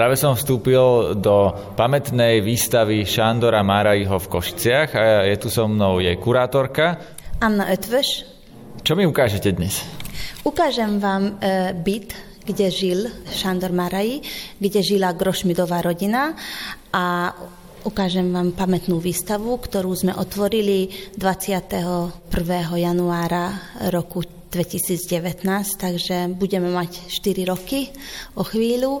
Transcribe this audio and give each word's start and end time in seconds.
Práve 0.00 0.16
som 0.16 0.32
vstúpil 0.32 1.12
do 1.20 1.52
pamätnej 1.76 2.40
výstavy 2.40 3.04
Šandora 3.04 3.60
Márajho 3.60 4.16
v 4.16 4.30
Košiciach 4.32 4.88
a 4.96 5.28
je 5.28 5.36
tu 5.36 5.52
so 5.52 5.68
mnou 5.68 6.00
jej 6.00 6.16
kurátorka. 6.16 6.96
Anna 7.36 7.68
Ötvöš. 7.68 8.24
Čo 8.80 8.96
mi 8.96 9.04
ukážete 9.04 9.52
dnes? 9.52 9.84
Ukážem 10.40 10.96
vám 10.96 11.36
e, 11.36 11.76
byt, 11.76 12.16
kde 12.48 12.72
žil 12.72 13.12
Šandor 13.28 13.76
Maraj, 13.76 14.24
kde 14.56 14.80
žila 14.80 15.12
Grošmidová 15.12 15.84
rodina 15.84 16.32
a 16.96 17.36
Ukážem 17.80 18.28
vám 18.28 18.52
pamätnú 18.56 19.00
výstavu, 19.00 19.56
ktorú 19.56 19.92
sme 19.96 20.12
otvorili 20.12 20.92
21. 21.16 22.28
januára 22.76 23.56
roku 23.88 24.20
2019, 24.52 25.48
takže 25.80 26.28
budeme 26.34 26.68
mať 26.68 27.08
4 27.08 27.48
roky 27.48 27.88
o 28.36 28.44
chvíľu 28.44 29.00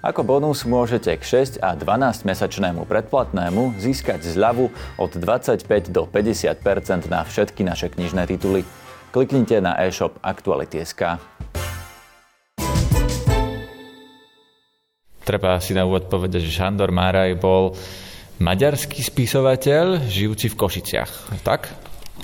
Ako 0.00 0.24
bonus 0.24 0.64
môžete 0.64 1.12
k 1.12 1.44
6 1.44 1.60
a 1.60 1.76
12 1.76 2.24
mesačnému 2.24 2.88
predplatnému 2.88 3.76
získať 3.76 4.24
zľavu 4.24 4.72
od 4.96 5.12
25 5.12 5.92
do 5.92 6.08
50% 6.08 7.12
na 7.12 7.20
všetky 7.20 7.60
naše 7.60 7.92
knižné 7.92 8.24
tituly. 8.24 8.64
Kliknite 9.12 9.60
na 9.60 9.76
e-shop 9.84 10.16
Aktuality.sk. 10.24 11.20
Treba 15.20 15.60
si 15.60 15.76
na 15.76 15.84
úvod 15.84 16.08
povedať, 16.08 16.48
že 16.48 16.64
Šandor 16.64 16.96
Máraj 16.96 17.36
bol 17.36 17.76
maďarský 18.40 19.04
spisovateľ, 19.04 20.08
žijúci 20.08 20.48
v 20.48 20.56
Košiciach, 20.56 21.44
tak? 21.44 21.68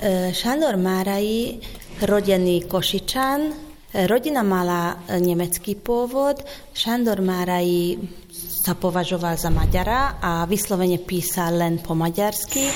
E, 0.01 0.33
Šandor 0.33 0.81
Márají, 0.81 1.61
rodený 2.01 2.65
Košičan, 2.65 3.66
rodina 4.05 4.45
mala 4.45 5.01
nemecký 5.09 5.81
pôvod, 5.81 6.45
Šandor 6.77 7.25
Márají 7.25 7.97
sa 8.67 8.75
považoval 8.75 9.39
za 9.39 9.47
Maďara 9.47 10.19
a 10.19 10.43
vyslovene 10.45 10.99
písal 10.99 11.57
len 11.57 11.79
po 11.79 11.95
maďarsky. 11.95 12.67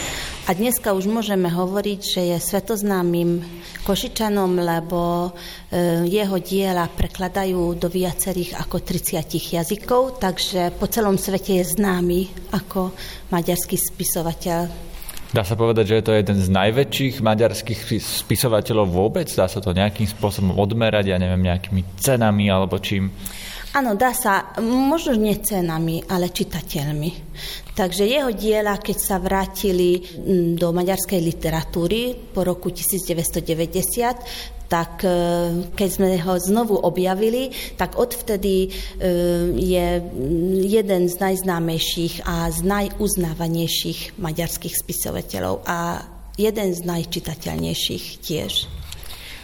A 0.47 0.55
dneska 0.55 0.95
už 0.95 1.11
môžeme 1.11 1.51
hovoriť, 1.51 2.01
že 2.01 2.23
je 2.31 2.37
svetoznámym 2.39 3.43
Košičanom, 3.83 4.55
lebo 4.55 5.29
e, 5.29 6.07
jeho 6.07 6.39
diela 6.39 6.87
prekladajú 6.87 7.75
do 7.75 7.91
viacerých 7.91 8.63
ako 8.63 8.87
30 8.87 9.59
jazykov, 9.59 10.23
takže 10.23 10.71
po 10.79 10.87
celom 10.87 11.19
svete 11.19 11.59
je 11.59 11.75
známy 11.75 12.55
ako 12.55 12.95
maďarský 13.35 13.75
spisovateľ. 13.75 14.90
Dá 15.31 15.47
sa 15.47 15.55
povedať, 15.55 15.95
že 15.95 15.97
je 16.03 16.05
to 16.11 16.19
jeden 16.19 16.39
z 16.43 16.49
najväčších 16.51 17.23
maďarských 17.23 18.03
spisovateľov 18.03 18.91
vôbec? 18.91 19.31
Dá 19.31 19.47
sa 19.47 19.63
to 19.63 19.71
nejakým 19.71 20.11
spôsobom 20.11 20.59
odmerať, 20.59 21.15
ja 21.15 21.23
neviem, 21.23 21.47
nejakými 21.47 21.87
cenami 22.03 22.51
alebo 22.51 22.83
čím? 22.83 23.15
Áno, 23.71 23.95
dá 23.95 24.11
sa, 24.11 24.51
možno 24.59 25.15
nie 25.15 25.39
cenami, 25.39 26.03
ale 26.11 26.35
čitateľmi. 26.35 27.11
Takže 27.79 28.03
jeho 28.03 28.35
diela, 28.35 28.83
keď 28.83 28.99
sa 28.99 29.23
vrátili 29.23 30.03
do 30.59 30.75
maďarskej 30.75 31.21
literatúry 31.23 32.19
po 32.35 32.43
roku 32.43 32.75
1990, 32.75 34.67
tak 34.67 35.07
e, 35.07 35.11
keď 35.71 35.89
sme 35.91 36.19
ho 36.19 36.35
znovu 36.39 36.83
objavili, 36.83 37.55
tak 37.79 37.95
odvtedy 37.95 38.67
e, 38.67 38.69
je 39.55 39.87
jeden 40.67 41.03
z 41.07 41.15
najznámejších 41.19 42.27
a 42.27 42.51
z 42.51 42.67
najuznávanejších 42.67 44.19
maďarských 44.19 44.75
spisovateľov 44.75 45.63
a 45.67 46.07
jeden 46.35 46.75
z 46.75 46.81
najčitateľnejších 46.87 48.05
tiež. 48.19 48.80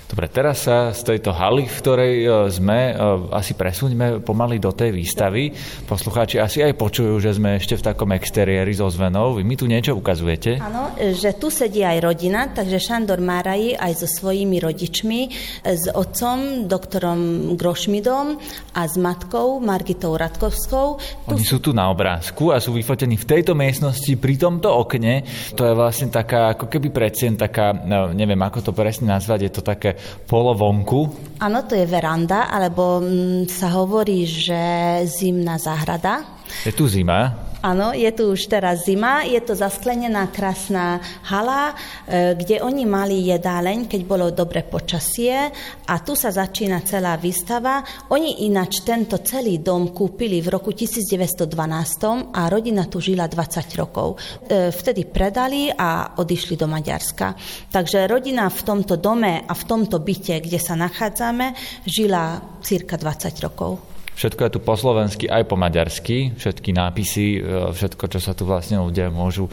Dobre, 0.06 0.30
teraz 0.30 0.70
sa 0.70 0.94
z 0.94 1.02
tejto 1.02 1.34
haly, 1.34 1.66
v 1.66 1.78
ktorej 1.82 2.14
e, 2.22 2.26
sme, 2.46 2.94
e, 2.94 3.34
asi 3.34 3.58
presuňme 3.58 4.22
pomaly 4.22 4.62
do 4.62 4.70
tej 4.70 4.94
výstavy. 4.94 5.50
Poslucháči 5.82 6.38
asi 6.38 6.62
aj 6.62 6.78
počujú, 6.78 7.18
že 7.18 7.34
sme 7.34 7.58
ešte 7.58 7.74
v 7.74 7.82
takom 7.90 8.14
exteriéri 8.14 8.70
so 8.70 8.86
zvenou. 8.86 9.34
Vy 9.34 9.42
mi 9.42 9.58
tu 9.58 9.66
niečo 9.66 9.98
ukazujete? 9.98 10.62
Áno, 10.62 10.94
že 10.94 11.34
tu 11.34 11.50
sedí 11.50 11.82
aj 11.82 11.98
rodina, 12.06 12.46
takže 12.54 12.78
Šandor 12.78 13.18
Máraji 13.18 13.74
aj 13.74 13.92
so 13.98 14.06
svojimi 14.06 14.62
rodičmi, 14.62 15.20
s 15.66 15.90
otcom, 15.90 16.70
doktorom 16.70 17.52
Grošmidom 17.58 18.38
a 18.78 18.86
s 18.86 18.94
matkou 18.94 19.58
Margitou 19.58 20.14
Radkovskou. 20.14 21.02
Oni 21.34 21.42
sú 21.42 21.58
tu 21.58 21.74
na 21.74 21.90
obrázku 21.90 22.54
a 22.54 22.62
sú 22.62 22.70
vyfotení 22.78 23.18
v 23.18 23.26
tejto 23.26 23.58
miestnosti 23.58 24.14
pri 24.14 24.38
tomto 24.38 24.70
okne. 24.70 25.26
To 25.58 25.66
je 25.66 25.74
vlastne 25.74 26.14
taká, 26.14 26.54
ako 26.54 26.70
keby 26.70 26.94
predsien, 26.94 27.34
taká, 27.34 27.74
neviem 28.14 28.38
ako 28.38 28.70
to 28.70 28.72
presne 28.72 29.10
nazvať, 29.10 29.50
je 29.50 29.52
to 29.58 29.62
také 29.66 29.95
polovonku. 30.26 31.00
Áno, 31.40 31.64
to 31.64 31.76
je 31.76 31.86
veranda, 31.86 32.48
alebo 32.48 33.00
mm, 33.00 33.48
sa 33.48 33.72
hovorí, 33.76 34.24
že 34.26 34.60
zimná 35.06 35.60
záhrada. 35.60 36.24
Je 36.64 36.72
tu 36.74 36.88
zima? 36.88 37.45
Áno, 37.66 37.90
je 37.90 38.06
tu 38.14 38.30
už 38.30 38.46
teraz 38.46 38.86
zima, 38.86 39.26
je 39.26 39.42
to 39.42 39.58
zasklenená 39.58 40.30
krásna 40.30 41.02
hala, 41.26 41.74
e, 42.06 42.38
kde 42.38 42.62
oni 42.62 42.86
mali 42.86 43.26
jedáleň, 43.26 43.90
keď 43.90 44.00
bolo 44.06 44.30
dobre 44.30 44.62
počasie 44.62 45.50
a 45.90 45.94
tu 45.98 46.14
sa 46.14 46.30
začína 46.30 46.86
celá 46.86 47.18
výstava. 47.18 47.82
Oni 48.14 48.46
ináč 48.46 48.86
tento 48.86 49.18
celý 49.18 49.58
dom 49.58 49.90
kúpili 49.90 50.38
v 50.38 50.54
roku 50.54 50.70
1912 50.70 52.30
a 52.30 52.46
rodina 52.46 52.86
tu 52.86 53.02
žila 53.02 53.26
20 53.26 53.82
rokov. 53.82 54.14
E, 54.46 54.70
vtedy 54.70 55.02
predali 55.10 55.66
a 55.66 56.14
odišli 56.22 56.54
do 56.54 56.70
Maďarska. 56.70 57.34
Takže 57.74 58.06
rodina 58.06 58.46
v 58.46 58.62
tomto 58.62 58.94
dome 58.94 59.42
a 59.42 59.52
v 59.58 59.64
tomto 59.66 59.98
byte, 59.98 60.38
kde 60.38 60.62
sa 60.62 60.78
nachádzame, 60.78 61.50
žila 61.82 62.38
cirka 62.62 62.94
20 62.94 63.42
rokov. 63.42 63.95
Všetko 64.16 64.48
je 64.48 64.50
tu 64.56 64.60
po 64.64 64.72
slovensky 64.80 65.28
aj 65.28 65.44
po 65.44 65.60
maďarsky, 65.60 66.32
všetky 66.40 66.72
nápisy, 66.72 67.36
e, 67.36 67.40
všetko, 67.76 68.08
čo 68.08 68.16
sa 68.16 68.32
tu 68.32 68.48
vlastne 68.48 68.80
ľudia 68.80 69.12
môžu 69.12 69.52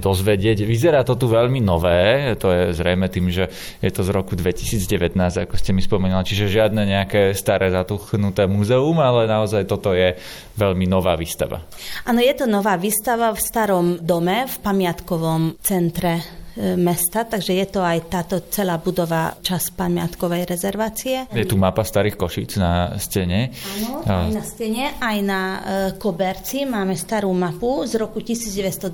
dozvedieť. 0.00 0.64
Vyzerá 0.64 1.04
to 1.04 1.20
tu 1.20 1.28
veľmi 1.28 1.60
nové, 1.60 2.32
to 2.40 2.48
je 2.48 2.72
zrejme 2.72 3.12
tým, 3.12 3.28
že 3.28 3.52
je 3.84 3.90
to 3.92 4.00
z 4.00 4.10
roku 4.16 4.32
2019, 4.32 5.12
ako 5.44 5.54
ste 5.60 5.76
mi 5.76 5.84
spomínali, 5.84 6.24
čiže 6.24 6.48
žiadne 6.48 6.80
nejaké 6.88 7.36
staré 7.36 7.68
zatuchnuté 7.68 8.48
múzeum, 8.48 8.96
ale 9.04 9.28
naozaj 9.28 9.68
toto 9.68 9.92
je 9.92 10.16
veľmi 10.56 10.88
nová 10.88 11.12
výstava. 11.20 11.60
Áno, 12.08 12.24
je 12.24 12.32
to 12.32 12.48
nová 12.48 12.80
výstava 12.80 13.36
v 13.36 13.40
starom 13.44 13.86
dome, 14.00 14.48
v 14.48 14.56
pamiatkovom 14.64 15.60
centre 15.60 16.39
mesta, 16.76 17.24
takže 17.24 17.56
je 17.56 17.66
to 17.66 17.80
aj 17.80 17.98
táto 18.12 18.36
celá 18.52 18.76
budova 18.76 19.40
čas 19.40 19.72
pamiatkovej 19.72 20.44
rezervácie. 20.44 21.24
Je 21.32 21.48
tu 21.48 21.56
mapa 21.56 21.80
starých 21.80 22.20
košíc 22.20 22.60
na 22.60 22.94
stene. 23.00 23.54
Áno, 23.80 24.04
aj 24.04 24.30
na 24.34 24.44
stene, 24.44 24.84
aj 25.00 25.18
na 25.24 25.40
e, 25.40 25.58
koberci 25.96 26.68
máme 26.68 26.92
starú 26.98 27.32
mapu 27.32 27.88
z 27.88 27.96
roku 27.96 28.20
1912, 28.20 28.92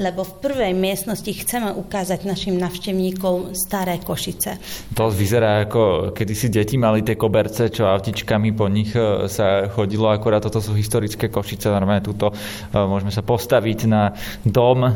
lebo 0.00 0.20
v 0.24 0.32
prvej 0.40 0.72
miestnosti 0.72 1.28
chceme 1.28 1.74
ukázať 1.76 2.24
našim 2.24 2.56
navštevníkom 2.56 3.52
staré 3.52 4.00
Košice. 4.00 4.56
To 4.96 5.12
vyzerá 5.12 5.68
ako 5.68 6.14
kedysi 6.16 6.48
deti 6.48 6.80
mali 6.80 7.04
tie 7.04 7.20
koberce, 7.20 7.68
čo 7.68 7.84
autičkami 7.88 8.56
po 8.56 8.66
nich 8.72 8.96
e, 8.96 9.28
sa 9.28 9.68
chodilo, 9.68 10.08
akorát 10.08 10.40
toto 10.40 10.64
sú 10.64 10.72
historické 10.72 11.28
Košice, 11.28 11.68
normálne 11.68 12.04
túto 12.04 12.32
môžeme 12.72 13.12
sa 13.12 13.20
postaviť 13.20 13.78
na 13.90 14.14
dom 14.46 14.86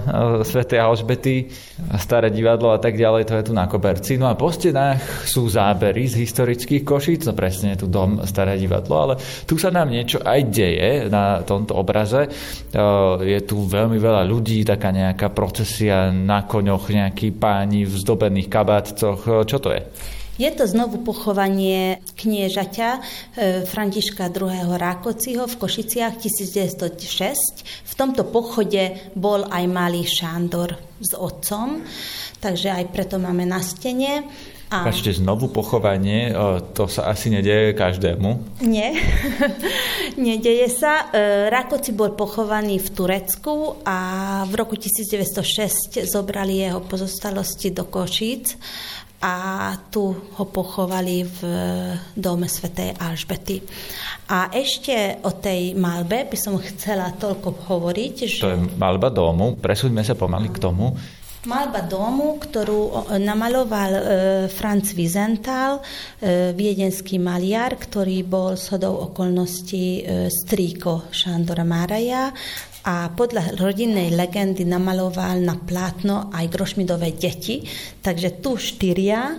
svätej 0.42 0.80
Alžbety 0.80 1.41
a 1.90 1.96
staré 1.98 2.28
divadlo 2.30 2.72
a 2.74 2.80
tak 2.80 2.94
ďalej, 2.98 3.28
to 3.28 3.34
je 3.38 3.46
tu 3.48 3.52
na 3.52 3.66
koberci. 3.66 4.16
No 4.16 4.30
a 4.30 4.38
po 4.38 4.52
stenách 4.52 5.26
sú 5.26 5.46
zábery 5.46 6.08
z 6.08 6.22
historických 6.22 6.82
košíc, 6.82 7.26
no 7.26 7.32
presne 7.36 7.74
tu 7.74 7.90
dom, 7.90 8.22
staré 8.26 8.56
divadlo, 8.58 8.94
ale 8.98 9.14
tu 9.46 9.58
sa 9.58 9.70
nám 9.70 9.90
niečo 9.90 10.22
aj 10.22 10.40
deje 10.48 10.90
na 11.10 11.42
tomto 11.42 11.74
obraze. 11.74 12.26
E, 12.26 12.30
je 13.22 13.40
tu 13.42 13.66
veľmi 13.66 13.98
veľa 13.98 14.22
ľudí, 14.26 14.62
taká 14.62 14.94
nejaká 14.94 15.30
procesia 15.34 16.14
na 16.14 16.46
koňoch, 16.46 16.90
nejakí 16.90 17.34
páni 17.34 17.84
v 17.84 17.94
zdobených 17.98 18.48
kabátcoch. 18.48 19.20
E, 19.26 19.30
čo 19.48 19.58
to 19.58 19.74
je? 19.74 19.82
Je 20.42 20.50
to 20.50 20.66
znovu 20.66 20.98
pochovanie 21.06 22.02
kniežaťa 22.18 22.88
e, 22.90 23.00
Františka 23.62 24.26
II. 24.26 24.74
Rákociho 24.74 25.46
v 25.46 25.54
Košiciach 25.54 26.18
1906. 26.18 27.62
V 27.62 27.92
tomto 27.94 28.26
pochode 28.26 29.14
bol 29.14 29.46
aj 29.46 29.64
malý 29.70 30.02
Šándor 30.02 30.74
s 30.98 31.14
otcom, 31.14 31.86
takže 32.42 32.74
aj 32.74 32.90
preto 32.90 33.22
máme 33.22 33.46
na 33.46 33.62
stene. 33.62 34.26
Pačte, 34.66 35.12
znovu 35.12 35.52
pochovanie, 35.52 36.32
to 36.72 36.88
sa 36.88 37.12
asi 37.12 37.28
nedieje 37.28 37.76
každému. 37.76 38.58
Nie, 38.64 38.96
nedieje 40.16 40.74
sa. 40.74 41.12
E, 41.14 41.52
Rakoci 41.54 41.94
bol 41.94 42.18
pochovaný 42.18 42.82
v 42.82 42.88
Turecku 42.90 43.78
a 43.86 43.98
v 44.48 44.52
roku 44.58 44.74
1906 44.74 46.02
zobrali 46.08 46.66
jeho 46.66 46.82
pozostalosti 46.82 47.70
do 47.70 47.86
Košíc 47.86 48.58
a 49.22 49.70
tu 49.86 50.10
ho 50.10 50.44
pochovali 50.50 51.22
v 51.22 51.38
dome 52.18 52.50
svätej 52.50 52.98
Alžbety. 52.98 53.62
A 54.34 54.50
ešte 54.50 55.22
o 55.22 55.30
tej 55.38 55.78
malbe 55.78 56.26
by 56.26 56.34
som 56.34 56.58
chcela 56.58 57.14
toľko 57.14 57.70
hovoriť, 57.70 58.14
že... 58.26 58.42
To 58.42 58.50
je 58.50 58.60
malba 58.74 59.14
domu, 59.14 59.54
presúďme 59.54 60.02
sa 60.02 60.18
pomaly 60.18 60.50
k 60.50 60.58
tomu. 60.58 60.98
Malba 61.42 61.82
domu, 61.82 62.38
ktorú 62.38 63.10
namaloval 63.18 63.90
e, 63.90 64.02
Franz 64.46 64.94
Wiesenthal, 64.94 65.82
e, 66.22 66.54
viedenský 66.54 67.18
maliar, 67.18 67.74
ktorý 67.74 68.22
bol 68.22 68.54
shodou 68.54 69.10
okolností 69.10 70.06
e, 70.06 70.30
strýko 70.30 71.10
Šandora 71.10 71.66
Maraja 71.66 72.30
a 72.82 73.14
podľa 73.14 73.54
rodinnej 73.62 74.10
legendy 74.10 74.66
namaloval 74.66 75.38
na 75.38 75.54
plátno 75.54 76.34
aj 76.34 76.50
grošmidové 76.50 77.14
deti. 77.14 77.62
Takže 78.02 78.42
tu 78.42 78.58
štyria 78.58 79.38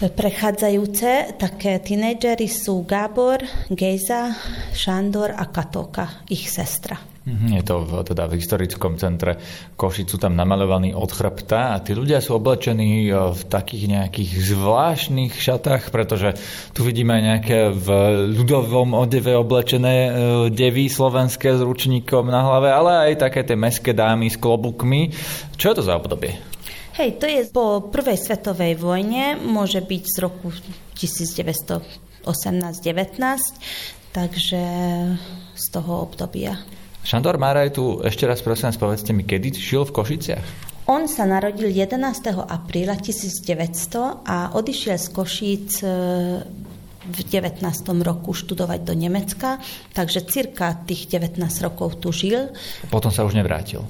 prechádzajúce 0.00 1.36
také 1.36 1.76
tínejdžery 1.78 2.48
sú 2.48 2.88
Gábor, 2.88 3.44
Gejza, 3.68 4.32
Šandor 4.72 5.36
a 5.36 5.52
Katoka, 5.52 6.24
ich 6.32 6.48
sestra. 6.48 7.11
Mhm, 7.22 7.54
je 7.54 7.62
to 7.62 7.86
v, 7.86 8.02
teda 8.02 8.26
v 8.26 8.42
historickom 8.42 8.98
centre 8.98 9.38
Košic, 9.78 10.10
sú 10.10 10.18
tam 10.18 10.34
namalovaní 10.34 10.90
od 10.90 11.06
chrbta 11.06 11.70
a 11.70 11.78
tí 11.78 11.94
ľudia 11.94 12.18
sú 12.18 12.34
oblečení 12.34 13.06
e, 13.06 13.14
v 13.14 13.42
takých 13.46 13.84
nejakých 13.86 14.30
zvláštnych 14.50 15.30
šatách, 15.30 15.94
pretože 15.94 16.34
tu 16.74 16.82
vidíme 16.82 17.14
nejaké 17.14 17.70
v 17.70 17.88
ľudovom 18.26 18.98
odeve 18.98 19.38
oblečené 19.38 19.94
e, 19.94 20.10
devy 20.50 20.90
slovenské 20.90 21.54
s 21.54 21.62
ručníkom 21.62 22.26
na 22.26 22.42
hlave, 22.42 22.74
ale 22.74 23.14
aj 23.14 23.22
také 23.30 23.46
tie 23.46 23.54
meské 23.54 23.94
dámy 23.94 24.26
s 24.26 24.34
klobukmi. 24.34 25.14
Čo 25.54 25.70
je 25.70 25.76
to 25.78 25.86
za 25.86 25.94
obdobie? 25.94 26.34
Hej, 26.98 27.22
to 27.22 27.30
je 27.30 27.46
po 27.54 27.86
prvej 27.86 28.18
svetovej 28.18 28.74
vojne, 28.82 29.38
môže 29.38 29.78
byť 29.78 30.02
z 30.10 30.16
roku 30.26 30.50
1918-19, 30.98 32.26
takže 34.10 34.62
z 35.54 35.64
toho 35.70 36.02
obdobia. 36.02 36.81
Šandor 37.02 37.34
Máraj 37.34 37.74
tu 37.74 37.98
ešte 38.06 38.30
raz 38.30 38.38
prosím 38.46 38.70
vás 38.70 38.78
povedzte 38.78 39.10
mi, 39.10 39.26
kedy 39.26 39.50
žil 39.58 39.82
v 39.82 39.90
Košiciach? 39.90 40.46
On 40.86 41.06
sa 41.10 41.26
narodil 41.26 41.70
11. 41.70 41.98
apríla 42.46 42.94
1900 42.98 44.22
a 44.22 44.54
odišiel 44.54 44.98
z 44.98 45.08
Košíc 45.10 45.82
e, 45.82 45.86
v 47.02 47.18
19. 47.26 47.62
roku 48.06 48.30
študovať 48.30 48.80
do 48.86 48.94
Nemecka, 48.94 49.58
takže 49.94 50.26
cirka 50.30 50.78
tých 50.86 51.10
19 51.10 51.42
rokov 51.66 51.98
tu 51.98 52.14
žil. 52.14 52.54
Potom 52.86 53.10
sa 53.10 53.26
už 53.26 53.34
nevrátil. 53.34 53.82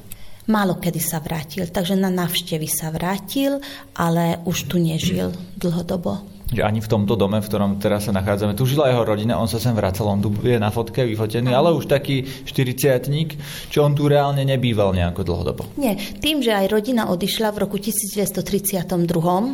Málo 0.48 0.80
kedy 0.80 1.00
sa 1.00 1.20
vrátil, 1.20 1.68
takže 1.68 1.94
na 1.94 2.08
návštevy 2.08 2.66
sa 2.66 2.88
vrátil, 2.90 3.60
ale 3.94 4.40
už 4.48 4.72
tu 4.72 4.80
nežil 4.80 5.30
dlhodobo 5.60 6.31
že 6.52 6.60
ani 6.60 6.84
v 6.84 6.88
tomto 6.88 7.16
dome, 7.16 7.40
v 7.40 7.48
ktorom 7.48 7.80
teraz 7.80 8.06
sa 8.06 8.12
nachádzame, 8.12 8.52
tu 8.52 8.68
žila 8.68 8.92
jeho 8.92 9.02
rodina, 9.02 9.40
on 9.40 9.48
sa 9.48 9.56
sem 9.56 9.72
vracal, 9.72 10.04
on 10.04 10.20
tu 10.20 10.28
je 10.44 10.60
na 10.60 10.68
fotke 10.68 11.02
vyfotený, 11.08 11.50
ale 11.56 11.72
už 11.72 11.88
taký 11.88 12.22
40 12.44 13.72
čo 13.72 13.88
on 13.88 13.96
tu 13.96 14.04
reálne 14.06 14.44
nebýval 14.44 14.92
nejako 14.92 15.24
dlhodobo. 15.24 15.62
Nie, 15.80 15.96
tým, 15.96 16.44
že 16.44 16.52
aj 16.52 16.66
rodina 16.68 17.08
odišla 17.08 17.48
v 17.56 17.58
roku 17.64 17.80
1932 17.80 18.92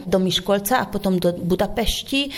do 0.05 0.19
Miškolca 0.19 0.83
a 0.83 0.91
potom 0.91 1.23
do 1.23 1.31
Budapešti, 1.33 2.21
e, 2.27 2.31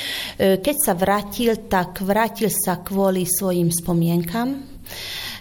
keď 0.60 0.76
sa 0.76 0.92
vrátil, 0.92 1.66
tak 1.66 2.04
vrátil 2.04 2.52
sa 2.52 2.84
kvôli 2.84 3.24
svojim 3.24 3.72
spomienkam, 3.72 4.60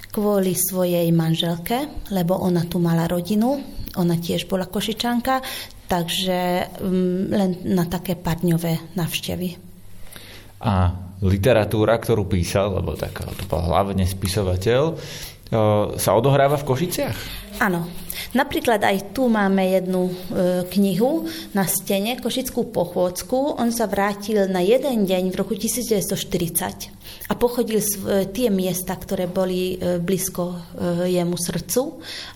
kvôli 0.09 0.55
svojej 0.55 1.05
manželke, 1.11 2.09
lebo 2.15 2.39
ona 2.39 2.65
tu 2.65 2.79
mala 2.79 3.05
rodinu, 3.05 3.59
ona 3.99 4.15
tiež 4.17 4.47
bola 4.47 4.65
košičanka, 4.65 5.41
takže 5.89 6.69
um, 6.79 7.27
len 7.33 7.57
na 7.65 7.89
také 7.89 8.13
parňové 8.13 8.77
navštevy. 8.93 9.57
A 10.61 10.93
literatúra, 11.25 11.97
ktorú 11.97 12.29
písal, 12.29 12.77
lebo 12.77 12.93
tak 12.93 13.25
to 13.25 13.43
bol 13.49 13.63
hlavne 13.63 14.05
spisovateľ, 14.05 14.95
sa 15.97 16.11
odohráva 16.13 16.61
v 16.61 16.67
Košiciach? 16.67 17.17
Áno. 17.59 17.83
Napríklad 18.31 18.83
aj 18.83 19.15
tu 19.15 19.27
máme 19.27 19.73
jednu 19.73 20.11
e, 20.11 20.13
knihu 20.75 21.27
na 21.51 21.65
stene, 21.65 22.19
Košickú 22.19 22.71
pochôdzku. 22.71 23.59
On 23.59 23.69
sa 23.73 23.89
vrátil 23.89 24.47
na 24.47 24.63
jeden 24.63 25.03
deň 25.03 25.33
v 25.33 25.35
roku 25.35 25.57
1940 25.57 26.99
a 27.29 27.33
pochodil 27.37 27.81
tie 28.33 28.49
miesta, 28.49 28.97
ktoré 28.97 29.29
boli 29.29 29.77
e, 29.77 29.97
blízko 30.01 30.43
e, 30.49 30.57
jemu 31.13 31.37
srdcu 31.37 31.81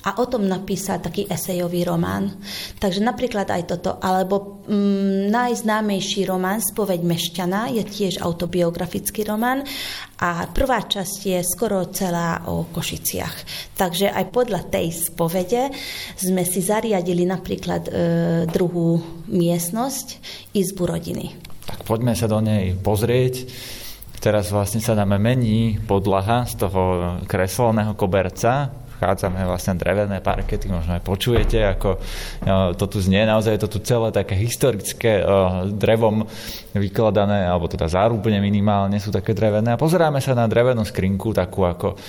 a 0.06 0.22
o 0.22 0.26
tom 0.30 0.46
napísal 0.46 1.02
taký 1.02 1.26
esejový 1.30 1.82
román. 1.86 2.30
Takže 2.78 3.02
napríklad 3.02 3.50
aj 3.50 3.64
toto, 3.70 3.98
alebo 4.02 4.66
mm, 4.70 5.34
najznámejší 5.34 6.30
román 6.30 6.62
Spoveď 6.62 7.02
Mešťana 7.02 7.74
je 7.74 7.84
tiež 7.86 8.22
autobiografický 8.22 9.26
román 9.26 9.66
a 10.22 10.46
prvá 10.50 10.86
časť 10.86 11.20
je 11.26 11.40
skoro 11.42 11.90
celá 11.90 12.46
o 12.50 12.70
Košiciach. 12.70 13.36
Takže 13.74 14.14
aj 14.14 14.26
podľa 14.30 14.62
tej 14.70 14.94
spovede 15.14 15.70
sme 16.18 16.42
si 16.42 16.66
zariadili 16.66 17.30
napríklad 17.30 17.84
e, 17.86 17.92
druhú 18.50 18.98
miestnosť, 19.30 20.18
izbu 20.58 20.84
rodiny. 20.90 21.38
Tak 21.70 21.86
poďme 21.86 22.18
sa 22.18 22.26
do 22.26 22.42
nej 22.42 22.74
pozrieť. 22.74 23.46
Teraz 24.18 24.50
vlastne 24.50 24.80
sa 24.82 24.98
nám 24.98 25.20
mení 25.20 25.78
podlaha 25.84 26.50
z 26.50 26.66
toho 26.66 26.82
kreselného 27.28 27.94
koberca, 27.94 28.72
vchádzame 29.04 29.44
vlastne 29.44 29.76
drevené 29.76 30.24
parkety, 30.24 30.72
možno 30.72 30.96
aj 30.96 31.04
počujete, 31.04 31.60
ako 31.76 32.00
no, 32.48 32.72
to 32.72 32.88
tu 32.88 33.04
znie, 33.04 33.28
naozaj 33.28 33.60
je 33.60 33.62
to 33.68 33.70
tu 33.76 33.80
celé 33.84 34.16
také 34.16 34.40
historické 34.40 35.20
drevom 35.76 36.24
vykladané, 36.72 37.44
alebo 37.44 37.68
teda 37.68 37.92
zárubne 37.92 38.40
minimálne 38.40 38.96
sú 39.04 39.12
také 39.12 39.36
drevené. 39.36 39.76
A 39.76 39.82
pozeráme 39.82 40.24
sa 40.24 40.32
na 40.32 40.48
drevenú 40.48 40.88
skrinku, 40.88 41.36
takú 41.36 41.68
ako 41.68 42.00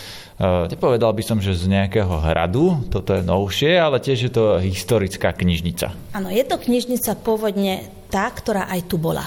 Nepovedal 0.42 1.14
by 1.14 1.22
som, 1.22 1.38
že 1.38 1.54
z 1.54 1.70
nejakého 1.70 2.10
hradu, 2.18 2.82
toto 2.90 3.14
je 3.14 3.22
novšie, 3.22 3.78
ale 3.78 4.02
tiež 4.02 4.18
je 4.18 4.32
to 4.34 4.58
historická 4.58 5.30
knižnica. 5.30 5.94
Áno, 6.10 6.26
je 6.26 6.42
to 6.42 6.58
knižnica 6.58 7.14
pôvodne 7.22 7.86
tá, 8.14 8.30
ktorá 8.30 8.70
aj 8.70 8.86
tu 8.86 9.02
bola. 9.02 9.26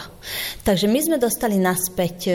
Takže 0.63 0.88
my 0.88 1.00
sme 1.04 1.18
dostali 1.19 1.60
naspäť 1.60 2.17
e, 2.24 2.34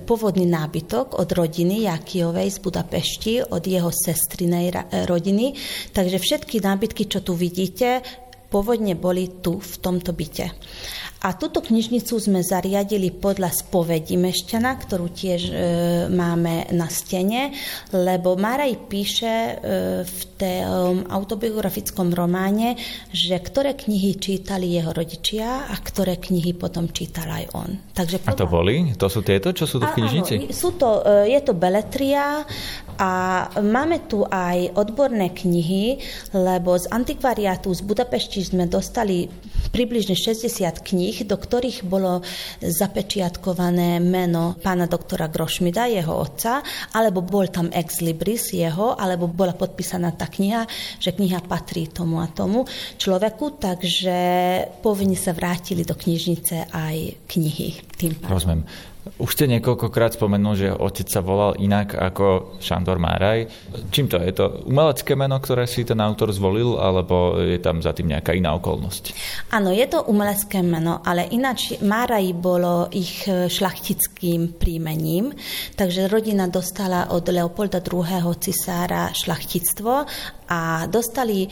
pôvodný 0.00 0.48
nábytok 0.48 1.20
od 1.20 1.28
rodiny 1.28 1.84
Jakijovej 1.84 2.48
z 2.48 2.58
Budapešti, 2.64 3.34
od 3.44 3.60
jeho 3.60 3.92
sestrinej 3.92 4.72
e, 4.72 5.04
rodiny. 5.04 5.52
Takže 5.92 6.16
všetky 6.16 6.64
nábytky, 6.64 7.12
čo 7.12 7.20
tu 7.20 7.36
vidíte, 7.36 8.00
pôvodne 8.48 8.96
boli 8.96 9.44
tu 9.44 9.60
v 9.60 9.74
tomto 9.84 10.16
byte. 10.16 10.48
A 11.22 11.38
túto 11.38 11.62
knižnicu 11.62 12.18
sme 12.18 12.42
zariadili 12.42 13.14
podľa 13.14 13.54
spovedi 13.54 14.18
Mešťana, 14.18 14.74
ktorú 14.74 15.06
tiež 15.06 15.42
e, 15.48 15.54
máme 16.10 16.66
na 16.74 16.90
stene, 16.90 17.54
lebo 17.94 18.34
Maraj 18.34 18.74
píše 18.90 19.30
e, 19.30 19.52
v 20.02 20.20
tom 20.34 21.06
autobiografickom 21.06 22.10
románe, 22.10 22.74
že 23.14 23.38
ktoré 23.38 23.78
knihy 23.78 24.18
čítali 24.18 24.74
jeho 24.74 24.90
rodičia 24.90 25.70
a 25.70 25.74
ktoré 25.78 26.18
knihy 26.18 26.58
potom 26.58 26.90
čítal 26.90 27.30
aj 27.30 27.44
on. 27.54 27.70
Takže 27.94 28.18
podľa... 28.18 28.34
A 28.34 28.40
to 28.42 28.48
boli? 28.50 28.74
To 28.98 29.06
sú 29.06 29.22
tieto, 29.22 29.54
čo 29.54 29.70
sú 29.70 29.78
tu 29.78 29.86
v 29.86 30.02
knižnici? 30.02 30.34
Áno, 30.42 30.50
sú 30.50 30.74
to, 30.74 31.06
e, 31.06 31.30
je 31.30 31.40
to 31.46 31.54
beletria 31.54 32.42
a 32.98 33.10
máme 33.62 34.10
tu 34.10 34.26
aj 34.26 34.74
odborné 34.74 35.30
knihy, 35.30 36.02
lebo 36.34 36.74
z 36.74 36.90
antikvariátu 36.90 37.70
z 37.70 37.80
Budapešti 37.86 38.42
sme 38.42 38.66
dostali 38.66 39.30
približne 39.72 40.18
60 40.18 40.82
kníh, 40.82 41.11
do 41.28 41.36
ktorých 41.36 41.84
bolo 41.84 42.24
zapečiatkované 42.64 44.00
meno 44.00 44.56
pána 44.56 44.88
doktora 44.88 45.28
Grošmida, 45.28 45.88
jeho 45.92 46.16
otca, 46.16 46.64
alebo 46.96 47.20
bol 47.20 47.52
tam 47.52 47.68
ex 47.68 48.00
libris 48.00 48.56
jeho, 48.56 48.96
alebo 48.96 49.28
bola 49.28 49.52
podpísaná 49.52 50.16
tá 50.16 50.26
kniha, 50.28 50.64
že 50.96 51.12
kniha 51.12 51.44
patrí 51.44 51.92
tomu 51.92 52.24
a 52.24 52.28
tomu 52.32 52.64
človeku, 52.96 53.60
takže 53.60 54.16
povinne 54.80 55.18
sa 55.18 55.36
vrátili 55.36 55.84
do 55.84 55.92
knižnice 55.92 56.72
aj 56.72 56.96
knihy. 57.28 57.68
Tým 57.98 58.12
Rozumiem. 58.24 58.91
Už 59.02 59.34
ste 59.34 59.50
niekoľkokrát 59.50 60.14
spomenul, 60.14 60.54
že 60.54 60.70
otec 60.70 61.10
sa 61.10 61.26
volal 61.26 61.58
inak 61.58 61.98
ako 61.98 62.54
Šandor 62.62 63.02
Máraj. 63.02 63.50
Čím 63.90 64.06
to 64.06 64.22
je? 64.22 64.30
To 64.38 64.62
umelecké 64.62 65.18
meno, 65.18 65.42
ktoré 65.42 65.66
si 65.66 65.82
ten 65.82 65.98
autor 65.98 66.30
zvolil, 66.30 66.78
alebo 66.78 67.34
je 67.42 67.58
tam 67.58 67.82
za 67.82 67.90
tým 67.90 68.14
nejaká 68.14 68.30
iná 68.30 68.54
okolnosť? 68.54 69.10
Áno, 69.50 69.74
je 69.74 69.82
to 69.90 70.06
umelecké 70.06 70.62
meno, 70.62 71.02
ale 71.02 71.26
ináč 71.34 71.82
Máraj 71.82 72.30
bolo 72.38 72.86
ich 72.94 73.26
šlachtickým 73.26 74.54
príjmením, 74.54 75.34
takže 75.74 76.06
rodina 76.06 76.46
dostala 76.46 77.10
od 77.10 77.26
Leopolda 77.26 77.82
II. 77.82 78.06
cisára 78.38 79.10
šlachtictvo 79.10 80.06
a 80.46 80.86
dostali 80.86 81.42
e, 81.42 81.48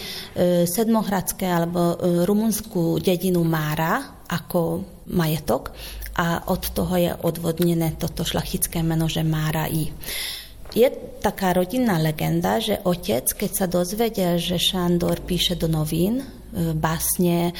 sedmohradské 0.70 1.50
alebo 1.50 1.98
e, 1.98 2.22
rumunskú 2.22 3.02
dedinu 3.02 3.42
Mára, 3.42 4.22
ako 4.30 4.86
majetok 5.10 5.74
a 6.16 6.50
od 6.50 6.62
toho 6.74 6.94
je 6.96 7.12
odvodnené 7.22 7.94
toto 7.98 8.26
šlachtické 8.26 8.82
meno, 8.82 9.06
že 9.06 9.26
Mára 9.26 9.70
I. 9.70 9.90
Je 10.70 10.86
taká 11.18 11.50
rodinná 11.50 11.98
legenda, 11.98 12.62
že 12.62 12.78
otec, 12.86 13.26
keď 13.26 13.50
sa 13.50 13.66
dozvedel, 13.66 14.38
že 14.38 14.54
Šandor 14.54 15.18
píše 15.26 15.58
do 15.58 15.66
novín 15.66 16.22
e, 16.22 16.24
básne 16.78 17.50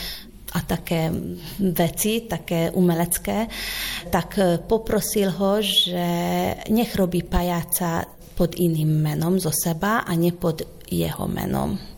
a 0.51 0.59
také 0.63 1.11
veci, 1.59 2.27
také 2.27 2.71
umelecké, 2.71 3.51
tak 4.15 4.39
e, 4.39 4.63
poprosil 4.63 5.35
ho, 5.35 5.59
že 5.59 6.07
nech 6.71 6.95
robí 6.95 7.27
pajáca 7.27 8.07
pod 8.39 8.55
iným 8.55 9.03
menom 9.03 9.43
zo 9.43 9.51
seba 9.51 10.07
a 10.07 10.13
nie 10.15 10.31
pod 10.31 10.63
jeho 10.87 11.27
menom. 11.27 11.90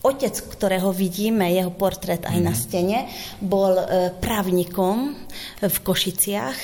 Otec, 0.00 0.32
ktorého 0.56 0.96
vidíme, 0.96 1.52
jeho 1.52 1.72
portrét 1.76 2.24
aj 2.24 2.38
na 2.40 2.54
mhm. 2.56 2.58
stene, 2.58 2.98
bol 3.40 3.76
e, 3.76 3.84
právnikom 4.16 5.12
v 5.60 5.76
Košiciach 5.84 6.58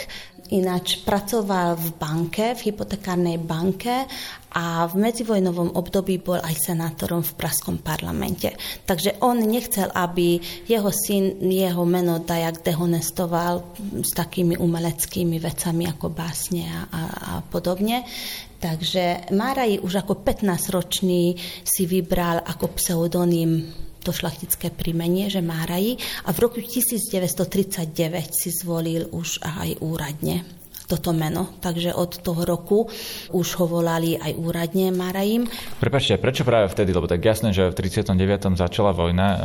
Ináč 0.46 1.02
pracoval 1.02 1.74
v 1.74 1.88
banke, 1.98 2.54
v 2.54 2.70
hypotekárnej 2.70 3.42
banke 3.42 4.06
a 4.56 4.88
v 4.88 4.96
medzivojnovom 4.96 5.76
období 5.76 6.16
bol 6.16 6.40
aj 6.40 6.72
senátorom 6.72 7.20
v 7.20 7.36
Praskom 7.36 7.76
parlamente. 7.84 8.56
Takže 8.88 9.20
on 9.20 9.44
nechcel, 9.44 9.92
aby 9.92 10.40
jeho 10.64 10.88
syn 10.88 11.44
jeho 11.44 11.84
meno 11.84 12.24
Dajak 12.24 12.64
dehonestoval 12.64 13.76
s 14.00 14.16
takými 14.16 14.56
umeleckými 14.56 15.36
vecami 15.36 15.84
ako 15.92 16.08
básne 16.08 16.64
a, 16.72 16.80
a, 16.88 17.02
a 17.12 17.32
podobne. 17.44 18.08
Takže 18.56 19.28
Máraj 19.36 19.84
už 19.84 20.00
ako 20.00 20.24
15-ročný 20.24 21.36
si 21.60 21.84
vybral 21.84 22.40
ako 22.40 22.72
pseudonym 22.80 23.68
to 24.00 24.14
šlachtické 24.14 24.72
primenie, 24.72 25.28
že 25.28 25.44
Máraji 25.44 25.98
a 26.24 26.32
v 26.32 26.38
roku 26.40 26.62
1939 26.62 27.90
si 28.32 28.48
zvolil 28.54 29.10
už 29.12 29.42
aj 29.42 29.82
úradne 29.82 30.46
toto 30.86 31.10
meno. 31.10 31.50
Takže 31.58 31.92
od 31.92 32.22
toho 32.22 32.46
roku 32.46 32.86
už 33.34 33.48
ho 33.60 33.66
volali 33.66 34.14
aj 34.14 34.32
úradne 34.38 34.94
Marajim. 34.94 35.50
Prepačte, 35.82 36.16
prečo 36.16 36.46
práve 36.46 36.70
vtedy? 36.70 36.94
Lebo 36.94 37.10
tak 37.10 37.20
jasné, 37.20 37.50
že 37.50 37.68
v 37.70 37.78
39. 37.78 38.54
začala 38.54 38.94
vojna. 38.94 39.26
E, 39.26 39.38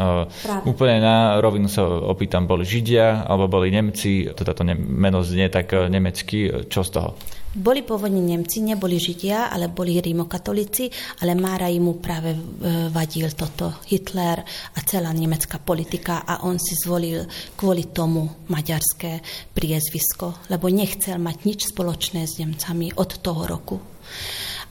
práve. 0.45 0.63
Úplne 0.69 0.97
na 1.01 1.15
rovinu 1.41 1.65
sa 1.65 1.83
opýtam, 1.85 2.45
boli 2.45 2.63
Židia 2.63 3.25
alebo 3.25 3.49
boli 3.49 3.73
Nemci, 3.73 4.29
teda 4.31 4.53
to 4.53 4.63
meno 4.77 5.25
znie 5.25 5.49
tak 5.49 5.73
e, 5.73 5.89
nemecky, 5.89 6.69
čo 6.69 6.85
z 6.85 6.89
toho? 6.93 7.11
Boli 7.51 7.83
pôvodne 7.83 8.23
Nemci, 8.23 8.63
neboli 8.63 8.95
Židia, 8.95 9.51
ale 9.51 9.67
boli 9.67 9.99
rímokatolíci, 9.99 10.87
ale 11.19 11.35
Máraj 11.35 11.75
mu 11.83 11.99
práve 11.99 12.31
e, 12.31 12.39
vadil 12.87 13.27
toto 13.35 13.83
Hitler 13.91 14.39
a 14.71 14.79
celá 14.87 15.11
nemecká 15.11 15.59
politika 15.59 16.23
a 16.23 16.47
on 16.47 16.55
si 16.55 16.79
zvolil 16.79 17.27
kvôli 17.59 17.91
tomu 17.91 18.47
maďarské 18.47 19.19
priezvisko, 19.51 20.47
lebo 20.47 20.71
nechcel 20.71 21.19
mať 21.19 21.37
nič 21.43 21.59
spoločné 21.75 22.23
s 22.23 22.39
Nemcami 22.39 22.95
od 22.95 23.19
toho 23.19 23.43
roku. 23.43 23.75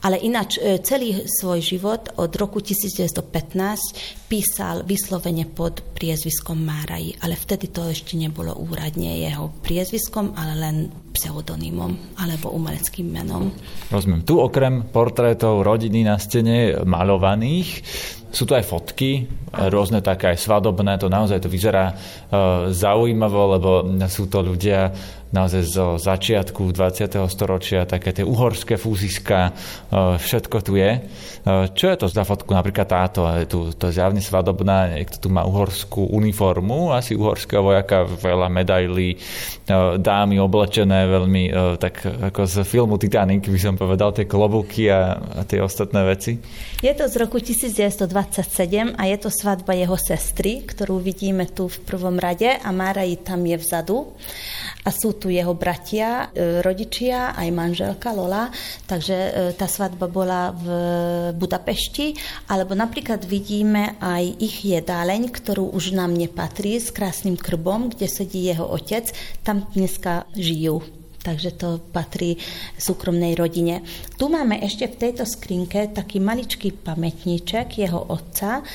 Ale 0.01 0.17
ináč 0.17 0.57
e, 0.57 0.81
celý 0.81 1.29
svoj 1.29 1.61
život 1.61 2.09
od 2.17 2.31
roku 2.33 2.57
1915 2.57 4.25
písal 4.25 4.81
vyslovene 4.81 5.45
pod 5.45 5.85
priezviskom 5.93 6.57
Máraj, 6.57 7.21
ale 7.21 7.37
vtedy 7.37 7.69
to 7.69 7.85
ešte 7.85 8.17
nebolo 8.17 8.57
úradne 8.57 9.21
jeho 9.21 9.53
priezviskom, 9.61 10.33
ale 10.33 10.53
len 10.57 10.75
pseudonymom 11.13 12.17
alebo 12.17 12.49
umeleckým 12.49 13.13
menom. 13.13 13.53
Rozumiem. 13.93 14.25
Tu 14.25 14.33
okrem 14.33 14.89
portrétov 14.89 15.61
rodiny 15.61 16.01
na 16.01 16.17
stene 16.17 16.81
malovaných 16.81 17.85
sú 18.31 18.47
tu 18.47 18.55
aj 18.55 18.63
fotky, 18.63 19.27
rôzne 19.51 19.99
také 19.99 20.31
aj 20.31 20.39
svadobné, 20.39 20.95
to 20.95 21.11
naozaj 21.11 21.43
to 21.43 21.51
vyzerá 21.51 21.91
uh, 21.91 22.71
zaujímavo, 22.71 23.41
lebo 23.59 23.69
sú 24.07 24.31
to 24.31 24.39
ľudia 24.39 24.95
naozaj 25.35 25.61
zo 25.67 25.85
začiatku 25.99 26.71
20. 26.71 27.19
storočia, 27.27 27.89
také 27.89 28.15
tie 28.15 28.23
uhorské 28.23 28.79
fúziska, 28.79 29.51
uh, 29.51 30.15
všetko 30.15 30.57
tu 30.63 30.79
je. 30.79 31.01
Uh, 31.43 31.67
čo 31.71 31.91
je 31.91 31.97
to 31.99 32.07
za 32.07 32.23
fotku? 32.23 32.55
Napríklad 32.55 32.87
táto, 32.87 33.27
tu, 33.47 33.75
to 33.75 33.91
je 33.91 33.97
zjavne 33.99 34.23
svadobná, 34.23 34.95
niekto 34.95 35.19
tu 35.19 35.27
má 35.27 35.43
uhorskú 35.43 36.07
uniformu, 36.11 36.95
asi 36.95 37.17
uhorského 37.17 37.63
vojaka, 37.63 38.07
veľa 38.07 38.47
medailí, 38.51 39.17
dámy 39.97 40.35
oblečené 40.39 41.07
veľmi 41.07 41.43
tak 41.79 42.03
ako 42.03 42.43
z 42.43 42.55
filmu 42.67 42.95
Titanic, 42.99 43.47
by 43.47 43.59
som 43.59 43.75
povedal, 43.79 44.11
tie 44.11 44.27
klobúky 44.27 44.91
a, 44.91 45.15
a 45.15 45.41
tie 45.47 45.63
ostatné 45.63 46.03
veci. 46.03 46.35
Je 46.83 46.91
to 46.91 47.07
z 47.07 47.15
roku 47.21 47.39
1920 47.39 48.11
27 48.11 48.95
a 48.97 49.03
je 49.07 49.17
to 49.17 49.29
svadba 49.33 49.73
jeho 49.73 49.97
sestry, 49.97 50.61
ktorú 50.67 50.99
vidíme 51.01 51.47
tu 51.49 51.71
v 51.71 51.79
prvom 51.87 52.19
rade 52.19 52.47
a 52.47 52.69
Mára 52.69 53.07
tam 53.23 53.41
je 53.47 53.57
vzadu. 53.57 54.13
A 54.81 54.89
sú 54.89 55.13
tu 55.21 55.29
jeho 55.29 55.53
bratia, 55.53 56.33
e, 56.33 56.65
rodičia, 56.65 57.37
aj 57.37 57.47
manželka 57.53 58.09
Lola, 58.09 58.49
takže 58.89 59.13
e, 59.13 59.31
tá 59.53 59.69
svadba 59.69 60.09
bola 60.09 60.49
v 60.49 60.65
Budapešti, 61.37 62.17
alebo 62.49 62.73
napríklad 62.73 63.21
vidíme 63.29 64.01
aj 64.01 64.41
ich 64.41 64.65
jedáleň, 64.65 65.29
ktorú 65.29 65.69
už 65.77 65.93
nám 65.93 66.17
nepatrí, 66.17 66.81
s 66.81 66.89
krásnym 66.89 67.37
krbom, 67.37 67.93
kde 67.93 68.09
sedí 68.09 68.49
jeho 68.49 68.65
otec, 68.65 69.13
tam 69.45 69.69
dneska 69.77 70.25
žijú. 70.33 70.81
Takže 71.21 71.53
to 71.53 71.77
patrí 71.93 72.41
súkromnej 72.81 73.37
rodine. 73.37 73.85
Tu 74.17 74.25
máme 74.25 74.57
ešte 74.57 74.89
v 74.89 74.99
tejto 75.05 75.29
skrinke 75.29 75.93
taký 75.93 76.17
maličký 76.17 76.73
pamätníček 76.81 77.77
jeho 77.77 78.01
otca, 78.09 78.65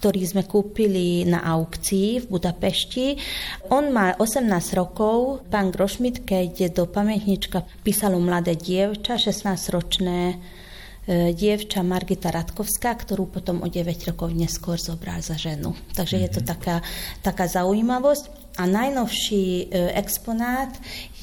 ktorý 0.00 0.24
sme 0.24 0.48
kúpili 0.48 1.28
na 1.28 1.44
aukcii 1.44 2.24
v 2.24 2.26
Budapešti. 2.32 3.20
On 3.68 3.92
má 3.92 4.16
18 4.16 4.48
rokov, 4.72 5.44
pán 5.52 5.68
Grošmit, 5.68 6.24
keď 6.24 6.72
do 6.72 6.88
pamätnička 6.88 7.68
písalo 7.84 8.16
mladé 8.16 8.56
dievča, 8.56 9.20
16-ročné 9.20 10.20
e, 10.32 11.36
dievča 11.36 11.84
Margita 11.84 12.32
Radkovská, 12.32 12.96
ktorú 12.96 13.28
potom 13.28 13.60
o 13.60 13.68
9 13.68 14.08
rokov 14.08 14.32
neskôr 14.32 14.80
zobral 14.80 15.20
za 15.20 15.36
ženu. 15.36 15.76
Takže 15.92 16.16
je 16.16 16.30
to 16.32 16.40
mhm. 16.40 16.48
taká, 16.48 16.76
taká 17.20 17.44
zaujímavosť. 17.44 18.39
A 18.60 18.68
najnovší 18.68 19.72
e, 19.72 19.96
exponát 19.96 20.68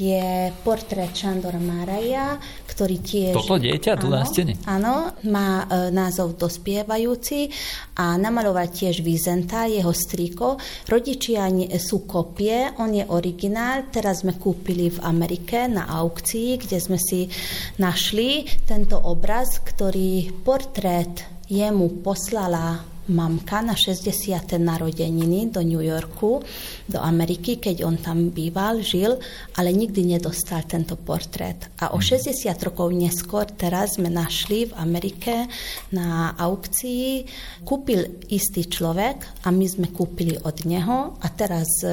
je 0.02 0.50
portrét 0.66 1.14
Šandora 1.14 1.62
Maraja, 1.62 2.42
ktorý 2.66 2.98
tiež... 2.98 3.38
Toto 3.38 3.62
dieťa 3.62 3.94
tu 3.94 4.10
áno, 4.10 4.18
na 4.18 4.24
stene? 4.26 4.54
Áno, 4.66 5.14
má 5.30 5.70
e, 5.70 5.94
názov 5.94 6.34
Dospievajúci 6.34 7.54
a 8.02 8.18
namaloval 8.18 8.74
tiež 8.74 9.06
Vizenta, 9.06 9.70
jeho 9.70 9.94
strýko. 9.94 10.58
Rodičia 10.90 11.46
sú 11.78 12.10
kopie, 12.10 12.74
on 12.82 12.98
je 12.98 13.06
originál, 13.06 13.86
teraz 13.94 14.26
sme 14.26 14.34
kúpili 14.42 14.90
v 14.90 14.98
Amerike 15.06 15.70
na 15.70 15.86
aukcii, 15.94 16.58
kde 16.58 16.82
sme 16.82 16.98
si 16.98 17.30
našli 17.78 18.50
tento 18.66 18.98
obraz, 18.98 19.62
ktorý 19.62 20.42
portrét 20.42 21.46
jemu 21.46 22.02
poslala 22.02 22.97
mamka 23.08 23.64
na 23.64 23.76
60. 23.76 24.60
narodeniny 24.60 25.52
do 25.52 25.64
New 25.64 25.82
Yorku, 25.82 26.44
do 26.88 27.00
Ameriky, 27.00 27.60
keď 27.60 27.84
on 27.88 27.96
tam 27.98 28.30
býval, 28.32 28.84
žil, 28.84 29.16
ale 29.56 29.72
nikdy 29.72 30.18
nedostal 30.18 30.64
tento 30.68 31.00
portrét. 31.00 31.72
A 31.80 31.96
o 31.96 32.00
60 32.00 32.34
mhm. 32.48 32.64
rokov 32.64 32.88
neskôr 32.92 33.48
teraz 33.48 33.96
sme 33.96 34.12
našli 34.12 34.68
v 34.68 34.74
Amerike 34.76 35.48
na 35.96 36.36
aukcii, 36.36 37.24
kúpil 37.64 38.28
istý 38.32 38.68
človek 38.68 39.46
a 39.46 39.52
my 39.52 39.66
sme 39.66 39.88
kúpili 39.92 40.36
od 40.44 40.68
neho 40.68 41.16
a 41.24 41.28
teraz 41.32 41.70
e, 41.84 41.90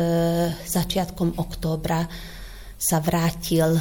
začiatkom 0.50 1.38
októbra 1.38 2.06
sa 2.75 2.99
vrátil 3.00 3.78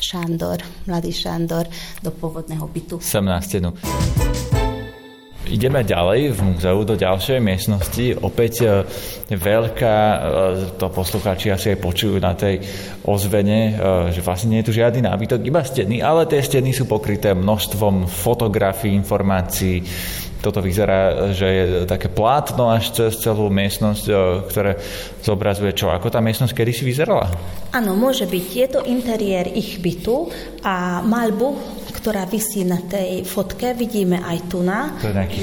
Šandor, 0.00 0.60
mladý 0.90 1.12
Šandor 1.14 1.70
do 2.02 2.10
pôvodného 2.10 2.66
bytu. 2.68 2.98
Sem 3.00 3.24
na 3.24 3.40
stenu. 3.40 3.72
Ideme 5.44 5.84
ďalej 5.84 6.32
v 6.32 6.40
múzeu 6.40 6.80
do 6.88 6.96
ďalšej 6.96 7.36
miestnosti. 7.36 8.16
Opäť 8.24 8.64
e, 8.64 8.68
veľká, 9.28 9.96
e, 10.00 10.18
to 10.80 10.88
poslucháči 10.88 11.52
asi 11.52 11.76
aj 11.76 11.84
počujú 11.84 12.16
na 12.16 12.32
tej 12.32 12.64
ozvene, 13.04 13.60
e, 13.68 13.72
že 14.16 14.24
vlastne 14.24 14.56
nie 14.56 14.64
je 14.64 14.72
tu 14.72 14.76
žiadny 14.80 15.04
nábytok, 15.04 15.44
iba 15.44 15.60
steny, 15.60 16.00
ale 16.00 16.24
tie 16.24 16.40
steny 16.40 16.72
sú 16.72 16.88
pokryté 16.88 17.36
množstvom 17.36 18.08
fotografií, 18.08 18.96
informácií. 18.96 19.84
Toto 20.40 20.64
vyzerá, 20.64 21.32
že 21.36 21.48
je 21.48 21.64
také 21.88 22.08
plátno 22.08 22.68
až 22.72 22.92
cez 22.92 23.16
celú 23.16 23.48
miestnosť, 23.48 24.04
ktoré 24.48 24.76
zobrazuje 25.24 25.72
čo? 25.72 25.88
Ako 25.88 26.12
tá 26.12 26.20
miestnosť 26.20 26.52
kedy 26.52 26.72
si 26.72 26.84
vyzerala? 26.84 27.32
Áno, 27.72 27.96
môže 27.96 28.28
byť. 28.28 28.46
Je 28.52 28.68
to 28.68 28.80
interiér 28.84 29.48
ich 29.48 29.80
bytu 29.80 30.28
a 30.60 31.00
malbu 31.00 31.56
ktorá 32.04 32.28
vysí 32.28 32.68
na 32.68 32.84
tej 32.84 33.24
fotke, 33.24 33.72
vidíme 33.72 34.20
aj 34.20 34.52
tu 34.52 34.60
na. 34.60 34.92
To 35.00 35.08
je 35.08 35.16
nejaký 35.16 35.40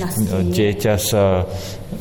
dieťa 0.54 0.94
z 0.94 1.10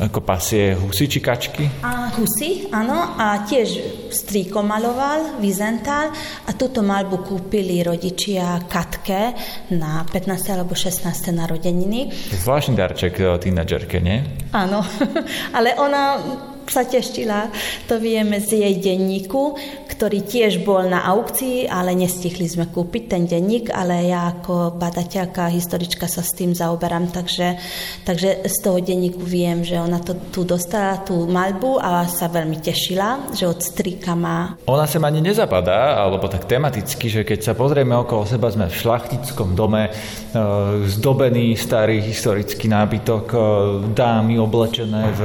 ako 0.04 0.20
pasie 0.20 0.76
husy 0.76 1.08
či 1.08 1.24
kačky? 1.24 1.64
A 1.80 2.12
husy, 2.12 2.68
áno. 2.68 3.16
A 3.16 3.40
tiež 3.48 3.80
strýko 4.12 4.60
maloval, 4.60 5.40
Vizental. 5.40 6.12
A 6.44 6.52
túto 6.52 6.84
malbu 6.84 7.24
kúpili 7.24 7.80
rodičia 7.80 8.60
Katke 8.68 9.32
na 9.72 10.04
15. 10.04 10.28
alebo 10.52 10.76
16. 10.76 11.08
narodeniny. 11.32 12.12
Zvláštny 12.44 12.76
darček 12.76 13.16
tínedžerke, 13.16 13.96
nie? 14.04 14.20
Áno, 14.52 14.84
ale 15.56 15.72
ona 15.80 16.20
sa 16.70 16.86
tešila, 16.86 17.50
to 17.90 17.98
vieme 17.98 18.38
z 18.38 18.62
jej 18.62 18.74
denníku, 18.78 19.58
ktorý 19.90 20.22
tiež 20.22 20.62
bol 20.62 20.86
na 20.86 21.02
aukcii, 21.02 21.66
ale 21.66 21.92
nestihli 21.98 22.46
sme 22.46 22.70
kúpiť 22.70 23.02
ten 23.10 23.26
denník, 23.26 23.74
ale 23.74 24.06
ja 24.06 24.32
ako 24.32 24.78
badateľka, 24.78 25.50
historička 25.50 26.06
sa 26.06 26.22
s 26.22 26.32
tým 26.32 26.54
zaoberám, 26.54 27.10
takže, 27.10 27.58
takže 28.06 28.46
z 28.46 28.56
toho 28.62 28.78
denníku 28.78 29.20
viem, 29.20 29.66
že 29.66 29.76
ona 29.82 29.98
to 29.98 30.14
tu 30.30 30.46
dostala, 30.46 31.02
tú 31.02 31.26
malbu 31.26 31.82
a 31.82 32.06
sa 32.06 32.30
veľmi 32.30 32.62
tešila, 32.62 33.34
že 33.34 33.50
od 33.50 33.58
strika 33.60 34.14
má. 34.14 34.54
Ona 34.70 34.86
sa 34.86 35.02
ani 35.02 35.18
nezapadá, 35.18 35.98
alebo 35.98 36.30
tak 36.30 36.46
tematicky, 36.46 37.10
že 37.10 37.26
keď 37.26 37.50
sa 37.50 37.52
pozrieme 37.58 37.92
okolo 37.98 38.24
seba, 38.24 38.46
sme 38.48 38.70
v 38.70 38.78
šlachtickom 38.78 39.58
dome, 39.58 39.90
e, 39.90 39.92
zdobený 40.86 41.58
starý 41.58 41.98
historický 41.98 42.70
nábytok, 42.70 43.24
e, 43.32 43.36
dámy 43.90 44.38
oblečené 44.38 45.12
v, 45.12 45.20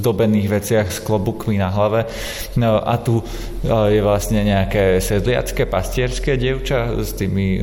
zdobených 0.00 0.48
veciach 0.48 0.69
s 0.78 1.02
klobukmi 1.02 1.58
na 1.58 1.68
hlave. 1.68 2.06
No, 2.54 2.78
a 2.78 2.94
tu 3.02 3.18
e, 3.18 3.24
je 3.66 4.00
vlastne 4.00 4.46
nejaké 4.46 5.02
sedliacké, 5.02 5.66
pastierské 5.66 6.38
dievča 6.38 7.02
s 7.02 7.14
tými 7.18 7.58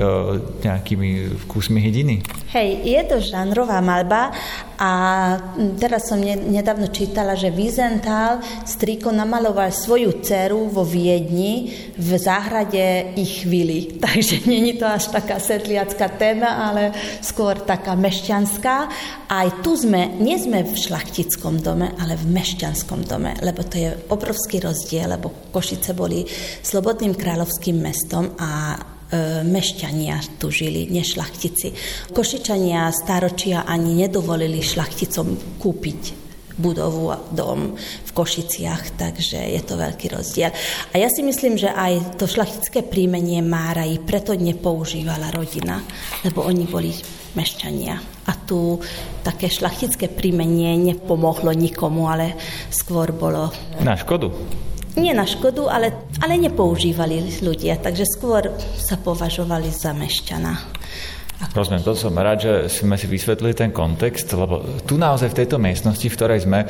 nejakými 0.64 1.40
vkusmi 1.48 1.80
hydiny. 1.80 2.16
Hej, 2.48 2.70
je 2.88 3.02
to 3.06 3.18
žánrová 3.20 3.84
malba 3.84 4.32
a 4.80 4.92
teraz 5.76 6.08
som 6.08 6.22
nedávno 6.22 6.88
čítala, 6.94 7.36
že 7.36 7.52
Vizentál 7.52 8.40
striko 8.64 9.10
namaloval 9.12 9.74
svoju 9.74 10.24
dceru 10.24 10.72
vo 10.72 10.86
Viedni 10.88 11.74
v 11.98 12.10
záhrade 12.16 13.18
ich 13.20 13.44
vily. 13.44 13.92
Takže 14.06 14.48
není 14.48 14.80
to 14.80 14.88
až 14.88 15.12
taká 15.12 15.44
sedliacká 15.44 16.08
téma, 16.16 16.72
ale 16.72 16.96
skôr 17.20 17.58
taká 17.58 17.98
mešťanská. 18.00 18.76
Aj 19.28 19.48
tu 19.60 19.76
sme, 19.76 20.16
nie 20.22 20.40
sme 20.40 20.64
v 20.64 20.72
šlachtickom 20.72 21.60
dome, 21.60 21.92
ale 22.00 22.16
v 22.16 22.32
mešťanskom 22.32 22.97
dome, 23.04 23.38
lebo 23.42 23.62
to 23.66 23.78
je 23.78 23.90
obrovský 24.10 24.62
rozdiel, 24.62 25.10
lebo 25.14 25.52
Košice 25.54 25.94
boli 25.94 26.26
slobodným 26.62 27.18
kráľovským 27.18 27.78
mestom 27.82 28.34
a 28.38 28.78
E, 29.08 29.40
mešťania 29.40 30.20
tu 30.36 30.52
žili, 30.52 30.92
nešlachtici. 30.92 31.72
Košičania 32.12 32.92
staročia 32.92 33.64
ani 33.64 33.96
nedovolili 33.96 34.60
šlachticom 34.60 35.56
kúpiť 35.64 36.27
budovu 36.58 37.14
a 37.14 37.22
dom 37.32 37.78
v 37.78 38.12
Košiciach, 38.12 38.98
takže 38.98 39.38
je 39.38 39.62
to 39.62 39.78
veľký 39.78 40.12
rozdiel. 40.12 40.50
A 40.92 40.96
ja 40.98 41.08
si 41.08 41.22
myslím, 41.22 41.56
že 41.56 41.70
aj 41.70 42.18
to 42.18 42.26
šlachtické 42.26 42.82
príjmenie 42.84 43.46
Máraji 43.46 44.02
preto 44.02 44.34
nepoužívala 44.34 45.30
rodina, 45.32 45.80
lebo 46.26 46.44
oni 46.44 46.66
boli 46.66 46.92
mešťania. 47.38 48.26
A 48.28 48.32
tu 48.34 48.82
také 49.22 49.48
šlachtické 49.48 50.10
príjmenie 50.10 50.76
nepomohlo 50.76 51.54
nikomu, 51.54 52.10
ale 52.10 52.34
skôr 52.74 53.14
bolo... 53.14 53.54
Na 53.80 53.94
škodu 53.94 54.34
nie 54.98 55.14
na 55.14 55.30
škodu, 55.30 55.70
ale, 55.70 56.10
ale 56.26 56.42
nepoužívali 56.42 57.38
ľudia, 57.46 57.78
takže 57.78 58.04
skôr 58.18 58.50
sa 58.82 58.98
považovali 58.98 59.70
za 59.70 59.94
mešťana. 59.94 60.77
Rozumiem, 61.38 61.86
to 61.86 61.94
som 61.94 62.18
rád, 62.18 62.38
že 62.42 62.54
sme 62.82 62.98
si 62.98 63.06
vysvetlili 63.06 63.54
ten 63.54 63.70
kontext, 63.70 64.34
lebo 64.34 64.82
tu 64.90 64.98
naozaj 64.98 65.30
v 65.34 65.38
tejto 65.46 65.62
miestnosti, 65.62 66.10
v 66.10 66.18
ktorej 66.18 66.50
sme, 66.50 66.66
e, 66.66 66.68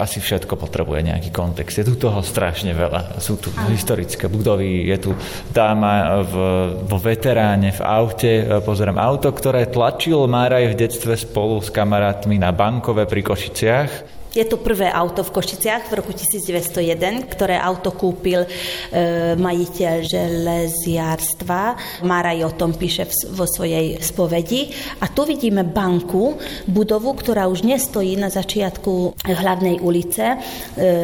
asi 0.00 0.16
všetko 0.16 0.56
potrebuje 0.56 1.12
nejaký 1.12 1.28
kontext. 1.28 1.76
Je 1.76 1.84
tu 1.84 2.00
toho 2.00 2.24
strašne 2.24 2.72
veľa. 2.72 3.20
Sú 3.20 3.36
tu 3.36 3.52
historické 3.68 4.32
budovy, 4.32 4.88
je 4.88 4.96
tu 4.96 5.10
dáma 5.52 6.24
v, 6.24 6.34
vo 6.88 6.96
veteráne, 6.96 7.68
v 7.76 7.82
aute. 7.84 8.32
E, 8.40 8.64
pozerám 8.64 8.96
auto, 8.96 9.28
ktoré 9.28 9.68
tlačil 9.68 10.24
Máraj 10.24 10.72
v 10.72 10.78
detstve 10.88 11.12
spolu 11.12 11.60
s 11.60 11.68
kamarátmi 11.68 12.40
na 12.40 12.48
bankové 12.48 13.04
pri 13.04 13.20
Košiciach 13.20 14.21
je 14.32 14.44
to 14.48 14.56
prvé 14.56 14.88
auto 14.88 15.20
v 15.20 15.30
Košiciach 15.32 15.92
v 15.92 16.00
roku 16.00 16.12
1901, 16.16 17.28
ktoré 17.32 17.60
auto 17.60 17.92
kúpil 17.92 18.44
e, 18.44 18.48
majiteľ 19.36 19.94
železiarstva. 20.08 21.60
Maraj 22.08 22.48
o 22.48 22.52
tom 22.56 22.72
píše 22.72 23.08
v, 23.08 23.12
vo 23.36 23.44
svojej 23.44 24.00
spovedi. 24.00 24.72
A 25.04 25.12
tu 25.12 25.28
vidíme 25.28 25.68
banku, 25.68 26.40
budovu, 26.64 27.12
ktorá 27.12 27.44
už 27.46 27.68
nestojí 27.68 28.16
na 28.16 28.32
začiatku 28.32 29.20
hlavnej 29.20 29.84
ulice 29.84 30.24
e, 30.32 30.36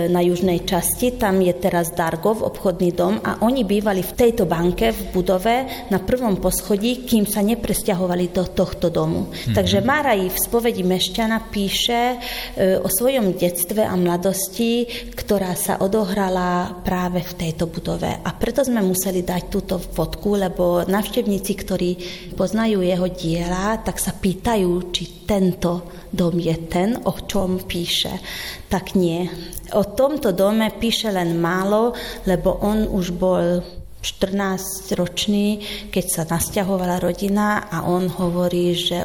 na 0.09 0.25
južnej 0.25 0.65
časti. 0.65 1.21
Tam 1.21 1.37
je 1.45 1.53
teraz 1.53 1.93
Dargov, 1.93 2.41
obchodný 2.41 2.97
dom 2.97 3.21
a 3.21 3.45
oni 3.45 3.69
bývali 3.69 4.01
v 4.01 4.17
tejto 4.17 4.49
banke 4.49 4.91
v 4.91 5.03
budove 5.13 5.57
na 5.93 6.01
prvom 6.01 6.41
poschodí, 6.41 7.05
kým 7.05 7.29
sa 7.29 7.45
nepresťahovali 7.45 8.33
do 8.33 8.49
tohto 8.49 8.89
domu. 8.89 9.29
Mm-hmm. 9.29 9.55
Takže 9.55 9.79
Maraj 9.85 10.33
v 10.33 10.39
spovedi 10.39 10.81
Mešťana 10.81 11.39
píše 11.53 12.17
e, 12.57 12.81
o 12.81 12.89
svojom 12.89 13.18
svojom 13.19 13.35
detstve 13.35 13.83
a 13.83 13.99
mladosti, 13.99 14.87
ktorá 15.11 15.51
sa 15.59 15.83
odohrala 15.83 16.71
práve 16.87 17.19
v 17.27 17.35
tejto 17.35 17.67
budove. 17.67 18.07
A 18.07 18.31
preto 18.31 18.63
sme 18.63 18.79
museli 18.79 19.27
dať 19.27 19.43
túto 19.51 19.75
fotku, 19.83 20.39
lebo 20.39 20.87
navštevníci, 20.87 21.53
ktorí 21.59 21.91
poznajú 22.39 22.79
jeho 22.79 23.11
diela, 23.11 23.83
tak 23.83 23.99
sa 23.99 24.15
pýtajú, 24.15 24.95
či 24.95 25.27
tento 25.27 25.91
dom 26.15 26.39
je 26.39 26.55
ten, 26.71 26.95
o 26.95 27.11
čom 27.27 27.67
píše. 27.67 28.23
Tak 28.71 28.95
nie. 28.95 29.27
O 29.75 29.83
tomto 29.83 30.31
dome 30.31 30.71
píše 30.79 31.11
len 31.11 31.43
málo, 31.43 31.99
lebo 32.23 32.55
on 32.63 32.87
už 32.87 33.19
bol 33.19 33.67
14-ročný, 33.99 35.59
keď 35.91 36.05
sa 36.07 36.23
nasťahovala 36.23 37.03
rodina 37.03 37.67
a 37.67 37.83
on 37.83 38.07
hovorí, 38.07 38.79
že 38.79 39.03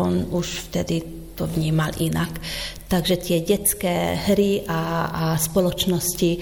on 0.00 0.32
už 0.32 0.72
vtedy 0.72 1.13
to 1.34 1.50
vnímal 1.50 1.90
inak. 1.98 2.30
Takže 2.84 3.16
tie 3.18 3.42
detské 3.42 4.14
hry 4.30 4.62
a, 4.70 4.80
a 5.10 5.24
spoločnosti 5.34 6.30
e, 6.30 6.38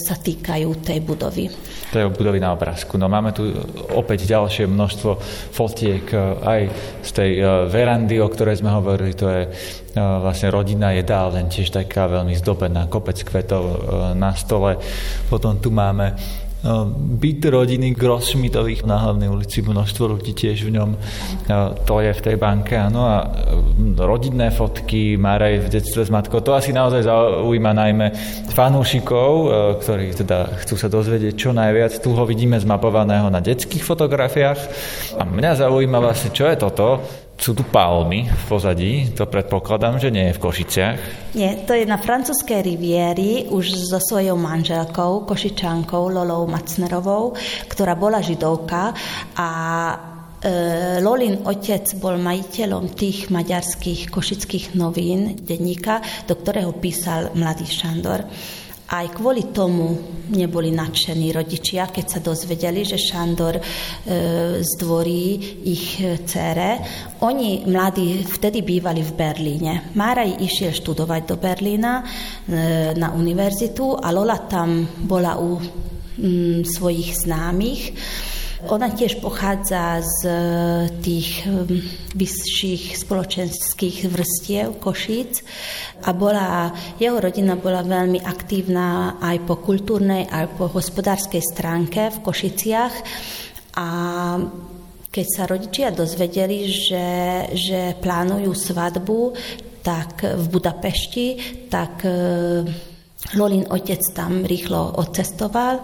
sa 0.00 0.16
týkajú 0.16 0.68
tej 0.80 1.04
budovy. 1.04 1.52
Tej 1.92 2.08
budovy 2.16 2.40
na 2.40 2.56
obrázku. 2.56 2.96
No 2.96 3.12
máme 3.12 3.36
tu 3.36 3.52
opäť 3.92 4.24
ďalšie 4.24 4.64
množstvo 4.64 5.10
fotiek 5.52 6.06
e, 6.08 6.16
aj 6.40 6.60
z 7.04 7.10
tej 7.12 7.30
e, 7.36 7.42
verandy, 7.68 8.16
o 8.22 8.30
ktorej 8.30 8.64
sme 8.64 8.72
hovorili. 8.72 9.12
To 9.20 9.26
je 9.28 9.42
e, 9.44 9.50
vlastne 10.00 10.48
rodina 10.48 10.96
jedálne, 10.96 11.44
tiež 11.50 11.68
taká 11.68 12.08
veľmi 12.08 12.32
zdobená, 12.40 12.88
kopec 12.88 13.20
kvetov 13.20 13.84
na 14.16 14.32
stole. 14.32 14.80
Potom 15.28 15.60
tu 15.60 15.68
máme 15.68 16.16
byt 16.96 17.46
rodiny 17.46 17.94
Grossschmidtových 17.94 18.88
na 18.88 18.98
hlavnej 18.98 19.30
ulici, 19.30 19.62
množstvo 19.62 20.18
ľudí 20.18 20.32
tiež 20.34 20.66
v 20.66 20.74
ňom, 20.74 20.90
to 21.86 21.94
je 22.02 22.10
v 22.10 22.24
tej 22.24 22.36
banke, 22.40 22.74
áno, 22.74 23.06
a 23.06 23.16
rodinné 24.00 24.50
fotky, 24.50 25.14
Maraj 25.14 25.68
v 25.68 25.72
detstve 25.78 26.02
s 26.02 26.10
matkou, 26.10 26.42
to 26.42 26.56
asi 26.56 26.74
naozaj 26.74 27.06
zaujíma 27.06 27.70
najmä 27.70 28.06
fanúšikov, 28.50 29.30
e, 29.30 29.46
ktorí 29.84 30.06
teda 30.16 30.58
chcú 30.64 30.74
sa 30.80 30.88
dozvedieť 30.88 31.34
čo 31.36 31.50
najviac. 31.52 31.92
Tu 32.00 32.08
ho 32.08 32.24
vidíme 32.24 32.56
zmapovaného 32.56 33.28
na 33.28 33.44
detských 33.44 33.84
fotografiách. 33.84 34.60
A 35.20 35.22
mňa 35.28 35.60
zaujíma 35.60 35.98
vlastne, 36.00 36.32
čo 36.32 36.48
je 36.48 36.56
toto, 36.56 37.04
sú 37.36 37.52
tu 37.52 37.62
palmy 37.68 38.26
v 38.26 38.42
pozadí, 38.48 38.92
to 39.12 39.28
predpokladám, 39.28 40.00
že 40.00 40.08
nie 40.08 40.32
je 40.32 40.36
v 40.36 40.42
Košiciach. 40.42 40.98
Nie, 41.36 41.62
to 41.68 41.76
je 41.76 41.84
na 41.84 42.00
francúzskej 42.00 42.64
rivieri 42.64 43.46
už 43.52 43.76
so 43.76 44.00
svojou 44.00 44.40
manželkou, 44.40 45.28
Košičankou 45.28 46.10
Lolou 46.10 46.48
Macnerovou, 46.48 47.36
ktorá 47.68 47.92
bola 47.92 48.24
židovka 48.24 48.96
a 49.36 49.48
e, 50.40 50.98
Lolin 51.04 51.44
otec 51.44 51.84
bol 52.00 52.16
majiteľom 52.16 52.96
tých 52.96 53.28
maďarských 53.28 54.08
košických 54.08 54.72
novín, 54.72 55.36
denníka, 55.44 56.00
do 56.24 56.40
ktorého 56.40 56.72
písal 56.80 57.36
mladý 57.36 57.68
Šandor. 57.68 58.24
Aj 58.86 59.06
kvôli 59.10 59.50
tomu 59.50 59.98
neboli 60.30 60.70
nadšení 60.70 61.34
rodičia, 61.34 61.90
keď 61.90 62.06
sa 62.06 62.20
dozvedeli, 62.22 62.86
že 62.86 62.94
Šandor 62.94 63.58
e, 63.58 63.62
zdvorí 64.62 65.22
ich 65.66 65.98
cére. 66.22 66.78
Oni 67.26 67.66
mladí 67.66 68.22
vtedy 68.22 68.62
bývali 68.62 69.02
v 69.02 69.12
Berlíne. 69.18 69.72
Máraj 69.98 70.38
išiel 70.38 70.70
študovať 70.70 71.22
do 71.26 71.36
Berlína 71.38 71.98
e, 71.98 72.04
na 72.94 73.10
univerzitu 73.10 73.98
a 73.98 74.14
Lola 74.14 74.38
tam 74.46 74.86
bola 75.02 75.34
u 75.34 75.58
m, 76.22 76.62
svojich 76.62 77.26
známych. 77.26 77.82
Ona 78.66 78.90
tiež 78.90 79.22
pochádza 79.22 80.02
z 80.02 80.18
e, 80.26 80.34
tých 80.98 81.46
e, 81.46 81.66
vyšších 82.18 82.98
spoločenských 82.98 84.10
vrstiev 84.10 84.82
Košíc. 84.82 85.46
A 86.02 86.10
bola, 86.10 86.74
jeho 86.98 87.22
rodina 87.22 87.54
bola 87.54 87.86
veľmi 87.86 88.18
aktívna 88.26 89.18
aj 89.22 89.46
po 89.46 89.62
kultúrnej, 89.62 90.26
aj 90.26 90.58
po 90.58 90.66
hospodárskej 90.66 91.42
stránke 91.46 92.10
v 92.10 92.18
Košiciach. 92.26 92.94
A 93.78 93.86
keď 95.14 95.26
sa 95.30 95.42
rodičia 95.46 95.94
dozvedeli, 95.94 96.66
že, 96.66 97.08
že 97.54 97.94
plánujú 98.02 98.50
svadbu 98.50 99.32
tak 99.86 100.26
v 100.26 100.44
Budapešti, 100.50 101.26
tak 101.70 102.02
e, 102.02 102.16
Lolin 103.34 103.66
otec 103.66 103.98
tam 104.14 104.46
rýchlo 104.46 104.94
odcestoval 105.02 105.82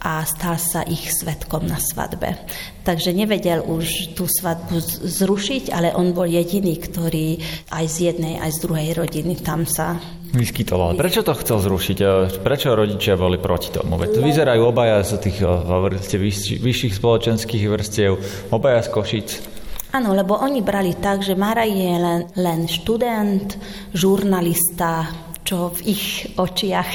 a 0.00 0.24
stal 0.24 0.56
sa 0.56 0.80
ich 0.88 1.12
svetkom 1.12 1.68
na 1.68 1.76
svadbe. 1.76 2.34
Takže 2.82 3.12
nevedel 3.12 3.60
už 3.60 4.16
tú 4.16 4.24
svadbu 4.24 4.80
zrušiť, 5.04 5.70
ale 5.70 5.92
on 5.92 6.16
bol 6.16 6.24
jediný, 6.24 6.72
ktorý 6.80 7.36
aj 7.68 7.84
z 7.84 7.96
jednej, 8.10 8.40
aj 8.40 8.50
z 8.56 8.58
druhej 8.64 8.90
rodiny 8.96 9.38
tam 9.44 9.68
sa 9.68 10.00
vyskytoval. 10.32 10.96
Prečo 10.96 11.20
to 11.20 11.36
chcel 11.36 11.60
zrušiť? 11.60 11.98
Prečo 12.40 12.72
rodičia 12.72 13.20
boli 13.20 13.36
proti 13.36 13.76
tomu? 13.76 14.00
Veď 14.00 14.08
tu 14.16 14.20
vyzerajú 14.24 14.62
obaja 14.64 15.04
z 15.04 15.20
tých 15.20 15.44
hovorili 15.44 16.00
ste, 16.00 16.16
vyšších 16.58 16.96
spoločenských 16.96 17.64
vrstiev, 17.68 18.16
obaja 18.48 18.80
z 18.80 18.88
Košic. 18.88 19.28
Áno, 19.90 20.14
lebo 20.14 20.38
oni 20.38 20.62
brali 20.62 20.94
tak, 20.96 21.26
že 21.26 21.34
Mara 21.34 21.66
je 21.66 21.92
len, 21.98 22.22
len 22.38 22.70
študent, 22.70 23.58
žurnalista, 23.90 25.02
čo 25.44 25.74
v 25.74 25.80
ich 25.90 26.04
očiach 26.36 26.92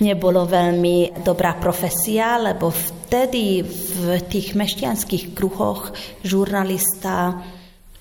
nebolo 0.00 0.46
veľmi 0.46 1.20
dobrá 1.20 1.58
profesia, 1.58 2.40
lebo 2.40 2.70
vtedy 2.70 3.60
v 3.66 4.18
tých 4.26 4.56
mešťanských 4.56 5.36
kruhoch 5.36 5.92
žurnalista 6.24 7.36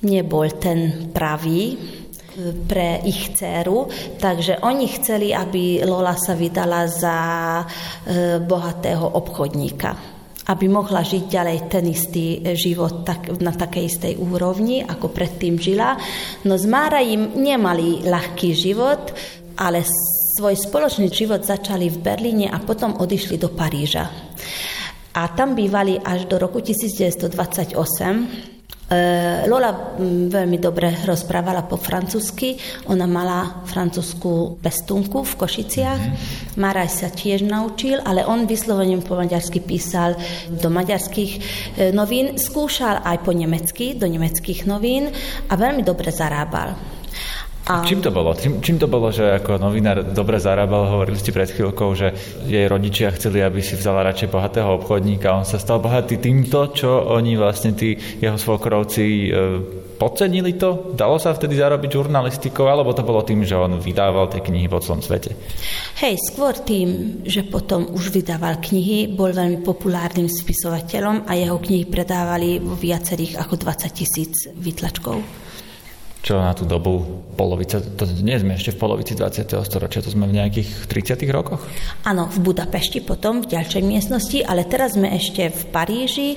nebol 0.06 0.48
ten 0.56 1.12
pravý 1.12 1.76
e, 1.76 1.78
pre 2.64 3.04
ich 3.04 3.36
dceru, 3.36 3.90
takže 4.16 4.64
oni 4.64 4.88
chceli, 4.96 5.36
aby 5.36 5.84
Lola 5.84 6.16
sa 6.16 6.38
vydala 6.40 6.88
za 6.88 7.18
e, 7.60 7.64
bohatého 8.40 9.04
obchodníka 9.20 10.20
aby 10.50 10.66
mohla 10.66 11.06
žiť 11.06 11.24
ďalej 11.30 11.58
ten 11.70 11.86
istý 11.86 12.42
život 12.58 13.06
tak, 13.06 13.38
na 13.38 13.54
takej 13.54 13.84
istej 13.86 14.14
úrovni, 14.18 14.82
ako 14.82 15.14
predtým 15.14 15.62
žila. 15.62 15.94
No 16.50 16.58
z 16.58 16.66
Mára 16.66 17.06
im 17.06 17.38
nemali 17.38 18.02
ľahký 18.02 18.58
život, 18.58 19.14
ale 19.60 19.84
svoj 20.40 20.56
spoločný 20.56 21.12
život 21.12 21.44
začali 21.44 21.92
v 21.92 22.00
Berlíne 22.00 22.48
a 22.48 22.64
potom 22.64 22.96
odišli 22.96 23.36
do 23.36 23.52
Paríža. 23.52 24.08
A 25.20 25.22
tam 25.36 25.52
bývali 25.52 26.00
až 26.00 26.32
do 26.32 26.40
roku 26.40 26.64
1928. 26.64 27.76
E, 28.90 29.46
Lola 29.52 30.00
veľmi 30.32 30.58
dobre 30.58 30.96
rozprávala 31.04 31.68
po 31.68 31.76
francúzsky, 31.76 32.56
ona 32.88 33.04
mala 33.04 33.68
francúzskú 33.68 34.64
pestunku 34.64 35.28
v 35.28 35.34
Košiciach. 35.36 36.02
Mm-hmm. 36.02 36.58
Maraj 36.58 36.90
sa 36.90 37.10
tiež 37.12 37.44
naučil, 37.44 38.00
ale 38.02 38.24
on 38.24 38.48
vyslovene 38.48 38.96
po 39.04 39.20
maďarsky 39.20 39.60
písal 39.60 40.16
do 40.50 40.72
maďarských 40.72 41.32
e, 41.36 41.40
novín, 41.92 42.40
skúšal 42.40 43.04
aj 43.04 43.28
po 43.28 43.36
nemecky, 43.36 43.94
do 44.00 44.08
nemeckých 44.08 44.64
novín 44.64 45.12
a 45.52 45.54
veľmi 45.54 45.84
dobre 45.84 46.16
zarábal. 46.16 46.99
A... 47.68 47.86
Čím 47.86 48.02
to 48.02 48.10
bolo? 48.10 48.34
Čím, 48.34 48.64
čím 48.66 48.78
to 48.82 48.88
bolo, 48.90 49.14
že 49.14 49.38
ako 49.38 49.62
novinár 49.62 50.02
dobre 50.02 50.42
zarábal? 50.42 50.90
Hovorili 50.90 51.22
ste 51.22 51.36
pred 51.36 51.54
chvíľkou, 51.54 51.94
že 51.94 52.16
jej 52.50 52.66
rodičia 52.66 53.14
chceli, 53.14 53.46
aby 53.46 53.62
si 53.62 53.78
vzala 53.78 54.02
radšej 54.10 54.32
bohatého 54.32 54.70
obchodníka. 54.82 55.36
On 55.36 55.46
sa 55.46 55.62
stal 55.62 55.78
bohatý 55.78 56.18
týmto, 56.18 56.74
čo 56.74 56.90
oni 57.14 57.38
vlastne 57.38 57.78
tí 57.78 57.94
jeho 57.94 58.42
svokrovci 58.42 59.06
e, 59.06 59.30
podcenili 60.02 60.58
to? 60.58 60.98
Dalo 60.98 61.22
sa 61.22 61.36
vtedy 61.36 61.62
zarobiť 61.62 61.90
žurnalistikou, 61.94 62.66
alebo 62.66 62.96
to 62.96 63.06
bolo 63.06 63.22
tým, 63.22 63.46
že 63.46 63.54
on 63.54 63.78
vydával 63.78 64.34
tie 64.34 64.42
knihy 64.42 64.66
po 64.66 64.82
celom 64.82 65.06
svete? 65.06 65.38
Hej, 66.02 66.18
skôr 66.32 66.58
tým, 66.58 67.22
že 67.22 67.46
potom 67.46 67.92
už 67.94 68.10
vydával 68.10 68.58
knihy, 68.58 69.14
bol 69.14 69.30
veľmi 69.30 69.62
populárnym 69.62 70.26
spisovateľom 70.26 71.30
a 71.30 71.38
jeho 71.38 71.60
knihy 71.60 71.86
predávali 71.86 72.58
vo 72.58 72.74
viacerých 72.74 73.38
ako 73.38 73.62
20 73.62 73.94
tisíc 73.94 74.50
vytlačkov 74.58 75.49
čo 76.20 76.36
na 76.36 76.52
tú 76.52 76.68
dobu 76.68 77.24
polovica, 77.40 77.80
to 77.80 78.04
nie 78.20 78.36
sme 78.36 78.60
ešte 78.60 78.76
v 78.76 78.82
polovici 78.84 79.16
20. 79.16 79.56
storočia, 79.64 80.04
to 80.04 80.12
sme 80.12 80.28
v 80.28 80.36
nejakých 80.36 80.92
30. 80.92 81.24
rokoch? 81.32 81.64
Áno, 82.04 82.28
v 82.28 82.44
Budapešti 82.44 83.00
potom, 83.00 83.40
v 83.40 83.56
ďalšej 83.56 83.80
miestnosti, 83.80 84.44
ale 84.44 84.68
teraz 84.68 85.00
sme 85.00 85.16
ešte 85.16 85.48
v 85.48 85.62
Paríži 85.72 86.30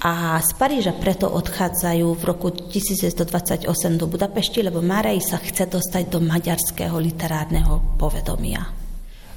a 0.00 0.40
z 0.40 0.50
Paríža 0.56 0.96
preto 0.96 1.28
odchádzajú 1.28 2.08
v 2.16 2.22
roku 2.24 2.48
1928 2.48 3.68
do 4.00 4.08
Budapešti, 4.08 4.64
lebo 4.64 4.80
Marej 4.80 5.20
sa 5.20 5.36
chce 5.36 5.68
dostať 5.68 6.08
do 6.08 6.24
maďarského 6.24 6.96
literárneho 6.96 8.00
povedomia. 8.00 8.64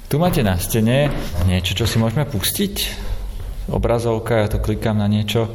Tu 0.08 0.16
máte 0.16 0.40
na 0.42 0.56
stene 0.56 1.12
niečo, 1.44 1.76
čo 1.76 1.86
si 1.86 2.00
môžeme 2.00 2.24
pustiť? 2.24 2.76
Obrazovka, 3.70 4.42
ja 4.42 4.48
to 4.50 4.64
klikám 4.64 4.98
na 4.98 5.06
niečo 5.06 5.52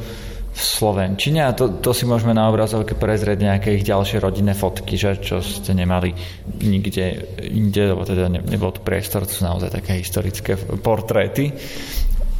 v 0.54 0.62
Slovenčine 0.62 1.42
a 1.42 1.50
to, 1.50 1.82
to 1.82 1.90
si 1.90 2.06
môžeme 2.06 2.30
na 2.30 2.46
obrazovke 2.46 2.94
prezrieť 2.94 3.42
nejaké 3.42 3.74
ich 3.74 3.82
ďalšie 3.82 4.22
rodinné 4.22 4.54
fotky, 4.54 4.94
že, 4.94 5.18
čo 5.18 5.42
ste 5.42 5.74
nemali 5.74 6.14
nikde 6.62 7.26
inde, 7.42 7.90
lebo 7.90 8.06
teda 8.06 8.30
ne, 8.30 8.38
nebol 8.38 8.70
tu 8.70 8.78
priestor, 8.86 9.26
to 9.26 9.34
sú 9.34 9.42
naozaj 9.42 9.74
také 9.74 9.98
historické 9.98 10.54
portréty. 10.78 11.50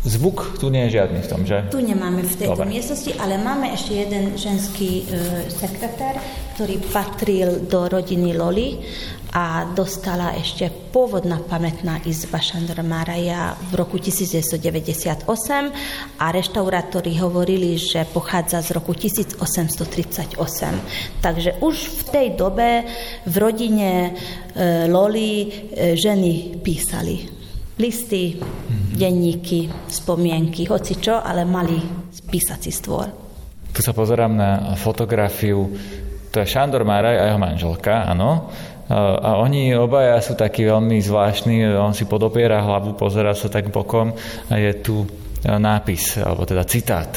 Zvuk 0.04 0.60
tu 0.60 0.68
nie 0.68 0.84
je 0.84 1.00
žiadny 1.00 1.24
v 1.24 1.28
tom, 1.32 1.48
že? 1.48 1.64
Tu 1.72 1.80
nemáme 1.80 2.20
v 2.20 2.36
tejto 2.36 2.60
Dobre. 2.60 2.76
miestnosti, 2.76 3.08
ale 3.16 3.40
máme 3.40 3.72
ešte 3.72 4.04
jeden 4.04 4.36
ženský 4.36 5.08
e, 5.08 5.48
sekretár, 5.48 6.20
ktorý 6.52 6.76
patril 6.92 7.64
do 7.64 7.88
rodiny 7.88 8.36
Loli 8.36 8.84
a 9.32 9.64
dostala 9.72 10.36
ešte 10.36 10.68
pôvodná 10.92 11.40
pamätná 11.40 12.04
izba 12.04 12.36
Šandor 12.36 12.84
Maraja 12.84 13.56
v 13.72 13.80
roku 13.80 13.96
1998 13.96 15.24
a 16.20 16.26
reštaurátori 16.28 17.16
hovorili, 17.16 17.80
že 17.80 18.04
pochádza 18.04 18.60
z 18.60 18.76
roku 18.76 18.92
1838. 18.92 20.36
Takže 21.24 21.64
už 21.64 21.76
v 21.80 22.00
tej 22.12 22.26
dobe 22.36 22.84
v 23.24 23.34
rodine 23.40 24.12
e, 24.52 24.84
Loli 24.84 25.48
e, 25.48 25.48
ženy 25.96 26.60
písali 26.60 27.43
listy, 27.78 28.38
mm-hmm. 28.38 28.94
denníky, 28.98 29.60
spomienky, 29.90 30.66
hoci 30.70 30.98
čo, 31.02 31.18
ale 31.18 31.42
mali 31.42 31.78
písací 32.28 32.70
stôl. 32.70 33.06
Tu 33.74 33.82
sa 33.82 33.90
pozerám 33.90 34.32
na 34.34 34.50
fotografiu, 34.78 35.66
to 36.30 36.38
je 36.38 36.46
Šandor 36.46 36.86
Máraj 36.86 37.18
a 37.18 37.24
jeho 37.30 37.40
manželka, 37.42 38.06
áno. 38.06 38.50
A 38.94 39.40
oni 39.40 39.72
obaja 39.74 40.20
sú 40.20 40.36
takí 40.36 40.68
veľmi 40.68 41.00
zvláštni, 41.00 41.64
on 41.74 41.96
si 41.96 42.04
podopiera 42.04 42.60
hlavu, 42.60 42.94
pozera 42.94 43.32
sa 43.32 43.48
tak 43.48 43.72
bokom 43.72 44.12
a 44.52 44.54
je 44.60 44.72
tu 44.84 45.02
e, 45.02 45.08
nápis, 45.48 46.20
alebo 46.20 46.44
teda 46.44 46.68
citát. 46.68 47.16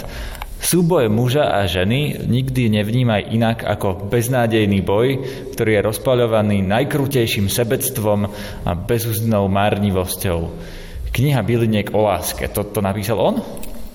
Súboj 0.58 1.06
muža 1.14 1.54
a 1.54 1.70
ženy 1.70 2.26
nikdy 2.26 2.74
nevnímaj 2.74 3.30
inak 3.30 3.62
ako 3.62 4.10
beznádejný 4.10 4.82
boj, 4.82 5.22
ktorý 5.54 5.78
je 5.78 5.86
rozpaľovaný 5.86 6.66
najkrutejším 6.66 7.46
sebectvom 7.46 8.26
a 8.66 8.72
bezúzdnou 8.74 9.46
márnivosťou. 9.54 10.40
Kniha 11.14 11.42
Byliniek 11.46 11.94
o 11.94 12.10
láske, 12.10 12.50
to, 12.50 12.66
to 12.74 12.82
napísal 12.82 13.22
on? 13.22 13.36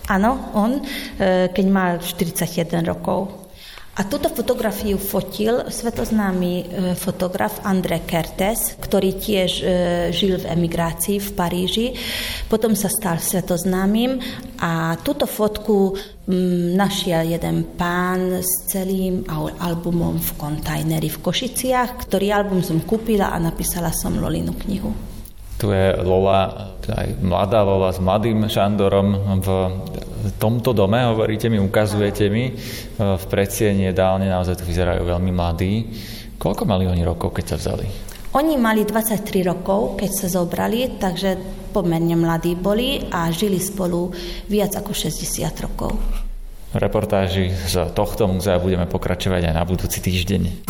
Áno, 0.06 0.54
on, 0.54 0.78
e, 0.78 1.50
keď 1.50 1.66
mal 1.66 1.92
41 1.98 2.86
rokov. 2.86 3.41
A 3.92 4.08
túto 4.08 4.32
fotografiu 4.32 4.96
fotil 4.96 5.68
svetoznámy 5.68 6.52
e, 6.56 6.64
fotograf 6.96 7.60
André 7.60 8.00
Kertes, 8.08 8.80
ktorý 8.80 9.20
tiež 9.20 9.50
e, 9.60 9.64
žil 10.08 10.40
v 10.40 10.48
emigrácii 10.48 11.20
v 11.20 11.30
Paríži. 11.36 11.86
Potom 12.48 12.72
sa 12.72 12.88
stal 12.88 13.20
svetoznámym 13.20 14.16
a 14.64 14.96
túto 15.04 15.28
fotku 15.28 15.92
našiel 16.72 17.36
jeden 17.36 17.76
pán 17.76 18.40
s 18.40 18.64
celým 18.72 19.28
albumom 19.60 20.16
v 20.16 20.30
kontajneri 20.40 21.12
v 21.12 21.20
Košiciach, 21.20 22.08
ktorý 22.08 22.32
album 22.32 22.64
som 22.64 22.80
kúpila 22.80 23.28
a 23.28 23.36
napísala 23.36 23.92
som 23.92 24.16
Lolinu 24.16 24.56
knihu. 24.56 25.11
Tu 25.62 25.70
je 25.70 25.94
Lola, 26.02 26.74
aj 26.90 27.22
mladá 27.22 27.62
Lola 27.62 27.94
s 27.94 28.02
mladým 28.02 28.50
Šandorom 28.50 29.38
v 29.38 29.48
tomto 30.42 30.74
dome, 30.74 30.98
hovoríte 31.06 31.46
mi, 31.46 31.62
ukazujete 31.62 32.26
mi 32.26 32.50
v 32.98 33.24
predsienie 33.30 33.94
dálne, 33.94 34.26
naozaj 34.26 34.58
tu 34.58 34.66
vyzerajú 34.66 35.06
veľmi 35.06 35.30
mladí. 35.30 35.86
Koľko 36.34 36.66
mali 36.66 36.90
oni 36.90 37.06
rokov, 37.06 37.38
keď 37.38 37.54
sa 37.54 37.56
vzali? 37.62 37.86
Oni 38.34 38.58
mali 38.58 38.82
23 38.82 39.22
rokov, 39.46 39.94
keď 40.02 40.10
sa 40.10 40.26
zobrali, 40.42 40.98
takže 40.98 41.38
pomerne 41.70 42.18
mladí 42.18 42.58
boli 42.58 42.98
a 43.14 43.30
žili 43.30 43.62
spolu 43.62 44.10
viac 44.50 44.74
ako 44.74 44.90
60 44.90 45.46
rokov. 45.62 45.94
Reportáži 46.74 47.54
z 47.54 47.94
tohto 47.94 48.26
múzea 48.26 48.58
budeme 48.58 48.90
pokračovať 48.90 49.46
aj 49.46 49.54
na 49.54 49.62
budúci 49.62 50.02
týždeň. 50.02 50.66